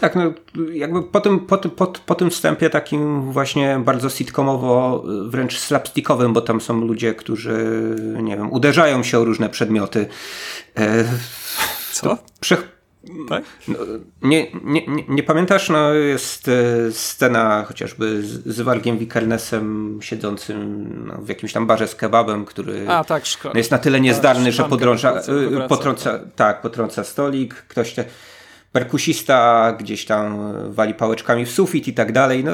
[0.01, 0.33] Tak, no
[0.73, 6.41] jakby po tym, po, po, po tym wstępie takim właśnie bardzo sitcomowo, wręcz slapstickowym, bo
[6.41, 7.57] tam są ludzie, którzy,
[8.23, 10.07] nie wiem, uderzają się o różne przedmioty.
[10.77, 11.05] E,
[11.93, 12.19] Co?
[12.41, 12.57] Prze
[13.29, 13.45] tak?
[13.69, 13.79] No,
[14.23, 21.19] nie, nie, nie, pamiętasz, no jest e, scena chociażby z, z Wargiem Wikernesem siedzącym no,
[21.23, 24.65] w jakimś tam barze z kebabem, który A, tak, no, jest na tyle niezdarny, że
[24.65, 26.35] podrąża, e, potrąca, tak.
[26.37, 28.05] tak, potrąca stolik, ktoś te,
[28.73, 32.45] perkusista gdzieś tam wali pałeczkami w sufit i tak dalej.
[32.45, 32.53] No,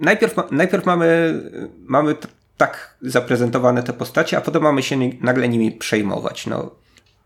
[0.00, 1.40] najpierw, najpierw mamy,
[1.86, 2.14] mamy
[2.56, 6.46] tak zaprezentowane te postacie, a potem mamy się nagle nimi przejmować.
[6.46, 6.70] No,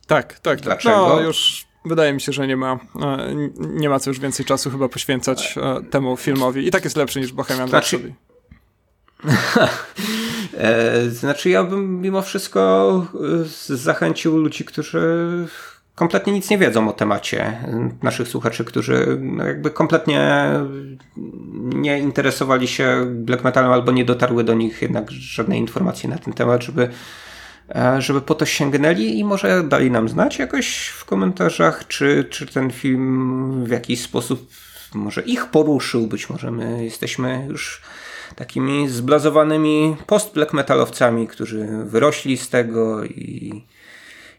[0.07, 0.61] tak, tak.
[0.61, 1.09] Dlaczego?
[1.09, 4.71] No, już Wydaje mi się, że nie ma, e, nie ma co już więcej czasu
[4.71, 6.67] chyba poświęcać e, temu filmowi.
[6.67, 7.97] I tak jest lepszy niż Bohemian znaczy...
[7.97, 8.15] Rhapsody.
[10.55, 13.07] E, znaczy ja bym mimo wszystko
[13.69, 15.29] zachęcił ludzi, którzy
[15.95, 17.59] kompletnie nic nie wiedzą o temacie.
[18.03, 20.51] Naszych słuchaczy, którzy no jakby kompletnie
[21.57, 26.35] nie interesowali się black metalem albo nie dotarły do nich jednak żadne informacje na ten
[26.35, 26.89] temat, żeby
[27.99, 32.71] żeby po to sięgnęli i może dali nam znać jakoś w komentarzach, czy, czy ten
[32.71, 34.51] film w jakiś sposób
[34.95, 37.83] może ich poruszył, być może my jesteśmy już
[38.37, 43.65] takimi zblazowanymi post-black metalowcami, którzy wyrośli z tego i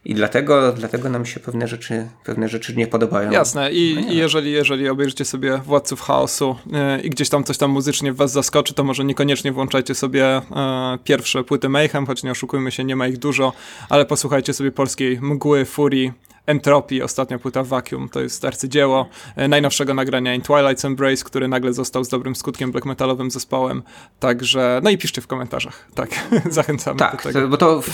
[0.04, 3.30] i dlatego, dlatego nam się pewne rzeczy, pewne rzeczy nie podobają.
[3.30, 3.72] Jasne.
[3.72, 7.70] I, no i jeżeli, jeżeli obejrzycie sobie Władców Chaosu yy, i gdzieś tam coś tam
[7.70, 12.70] muzycznie was zaskoczy, to może niekoniecznie włączajcie sobie yy, pierwsze płyty Mayhem, choć nie oszukujmy
[12.70, 13.52] się, nie ma ich dużo,
[13.88, 16.12] ale posłuchajcie sobie polskiej Mgły, Furii,
[16.46, 21.72] Entropii, ostatnia płyta Vacuum, to jest arcydzieło e, najnowszego nagrania In Twilight's Embrace, który nagle
[21.72, 23.82] został z dobrym skutkiem black metalowym zespołem,
[24.20, 26.10] także, no i piszcie w komentarzach, tak,
[26.50, 27.40] zachęcamy tak, do tego.
[27.40, 27.88] Tak, bo to w,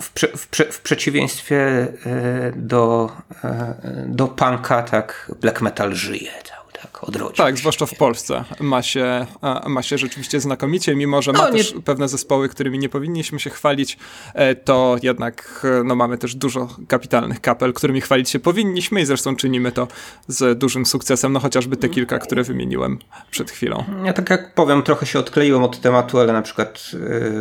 [0.00, 3.12] w, w, w przeciwieństwie e, do,
[3.44, 7.36] e, do punka, tak, black metal żyje cały tak odrodzić.
[7.36, 9.26] Tak, zwłaszcza w Polsce ma się,
[9.66, 13.50] ma się rzeczywiście znakomicie, mimo że ma no, też pewne zespoły, którymi nie powinniśmy się
[13.50, 13.98] chwalić,
[14.34, 19.36] e, to jednak no, mamy też dużo kapitalnych kapel, którymi chwalić się powinniśmy i zresztą
[19.36, 19.88] czynimy to
[20.28, 22.98] z dużym sukcesem, no chociażby te kilka, które wymieniłem
[23.30, 23.84] przed chwilą.
[24.04, 26.90] Ja tak jak powiem, trochę się odkleiłem od tematu, ale na przykład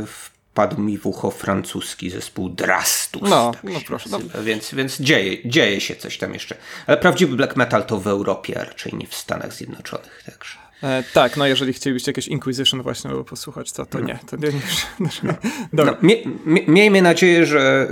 [0.05, 3.29] w wpadł mi w ucho francuski zespół Drastus.
[3.29, 4.09] No, tak no proszę.
[4.11, 4.19] No.
[4.43, 6.55] Więc, więc dzieje, dzieje się coś tam jeszcze.
[6.87, 10.23] Ale prawdziwy black metal to w Europie, a raczej nie w Stanach Zjednoczonych.
[10.25, 10.57] Także.
[10.83, 14.19] E, tak, no jeżeli chcielibyście jakieś Inquisition właśnie posłuchać, to, to nie.
[14.25, 15.33] To nie, nie.
[15.73, 16.15] No, mie,
[16.45, 17.87] mie, miejmy nadzieję, że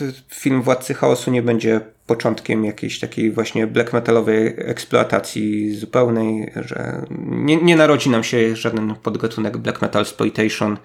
[0.00, 7.06] y, film Władcy Chaosu nie będzie początkiem jakiejś takiej właśnie black metalowej eksploatacji zupełnej, że
[7.20, 10.76] nie, nie narodzi nam się żaden podgatunek black metal exploitation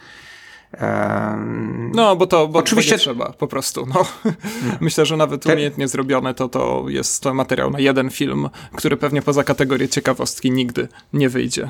[1.93, 3.85] no, bo to bo oczywiście trzeba po prostu.
[3.93, 4.05] No.
[4.81, 9.21] Myślę, że nawet umiejętnie zrobione to, to jest to materiał na jeden film, który pewnie
[9.21, 11.69] poza kategorię ciekawostki nigdy nie wyjdzie.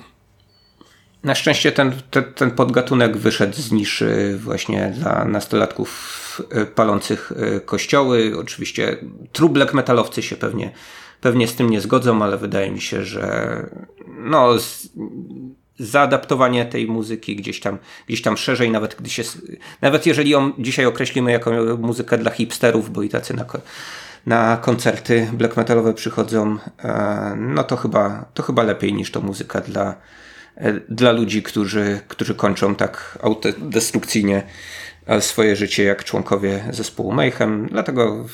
[1.23, 7.59] Na szczęście ten, ten, ten podgatunek wyszedł z niszy właśnie dla nastolatków e, palących e,
[7.59, 8.33] kościoły.
[8.39, 8.97] Oczywiście
[9.31, 10.71] trublek metalowcy się pewnie,
[11.21, 13.69] pewnie z tym nie zgodzą, ale wydaje mi się, że
[14.07, 14.53] no,
[15.79, 17.77] zaadaptowanie tej muzyki gdzieś tam,
[18.07, 19.23] gdzieś tam szerzej, nawet gdy się,
[19.81, 23.45] nawet jeżeli ją dzisiaj określimy jako muzykę dla hipsterów, bo i tacy na,
[24.25, 29.61] na koncerty black metalowe przychodzą, e, no to chyba, to chyba lepiej niż to muzyka
[29.61, 29.95] dla,
[30.55, 34.43] e, dla ludzi, którzy, którzy kończą tak autodestrukcyjnie
[35.05, 37.67] e, swoje życie jak członkowie zespołu Mayhem.
[37.71, 38.25] Dlatego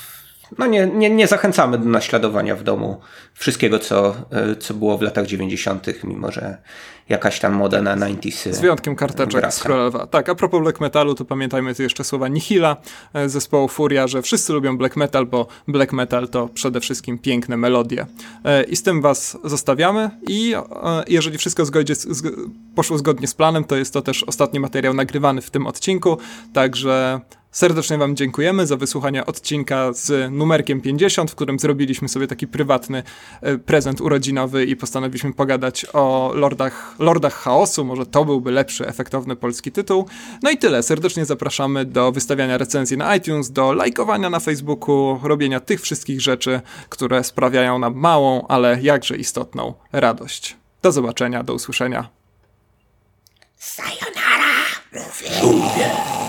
[0.57, 2.99] no nie, nie, nie zachęcamy do naśladowania w domu
[3.33, 4.15] wszystkiego, co,
[4.59, 6.57] co było w latach 90., mimo że
[7.09, 8.53] jakaś tam moda na 90s.
[8.53, 10.07] Z wyjątkiem karteczek z Królowa.
[10.07, 12.77] Tak, a propos black metalu, to pamiętajmy tu jeszcze słowa Nihila
[13.13, 17.57] z zespołu Furia, że wszyscy lubią black metal, bo black metal to przede wszystkim piękne
[17.57, 18.05] melodie.
[18.45, 21.93] E, I z tym was zostawiamy i e, jeżeli wszystko zgodzi,
[22.75, 26.17] poszło zgodnie z planem, to jest to też ostatni materiał nagrywany w tym odcinku,
[26.53, 27.21] także
[27.51, 33.03] Serdecznie Wam dziękujemy za wysłuchanie odcinka z numerkiem 50, w którym zrobiliśmy sobie taki prywatny
[33.41, 37.85] e, prezent urodzinowy i postanowiliśmy pogadać o Lordach, Lordach Chaosu.
[37.85, 40.05] Może to byłby lepszy, efektowny polski tytuł.
[40.43, 40.83] No i tyle.
[40.83, 46.61] Serdecznie zapraszamy do wystawiania recenzji na iTunes, do lajkowania na Facebooku, robienia tych wszystkich rzeczy,
[46.89, 50.57] które sprawiają nam małą, ale jakże istotną radość.
[50.81, 52.09] Do zobaczenia, do usłyszenia.
[53.57, 54.49] Sayonara!
[55.43, 56.28] Mówię.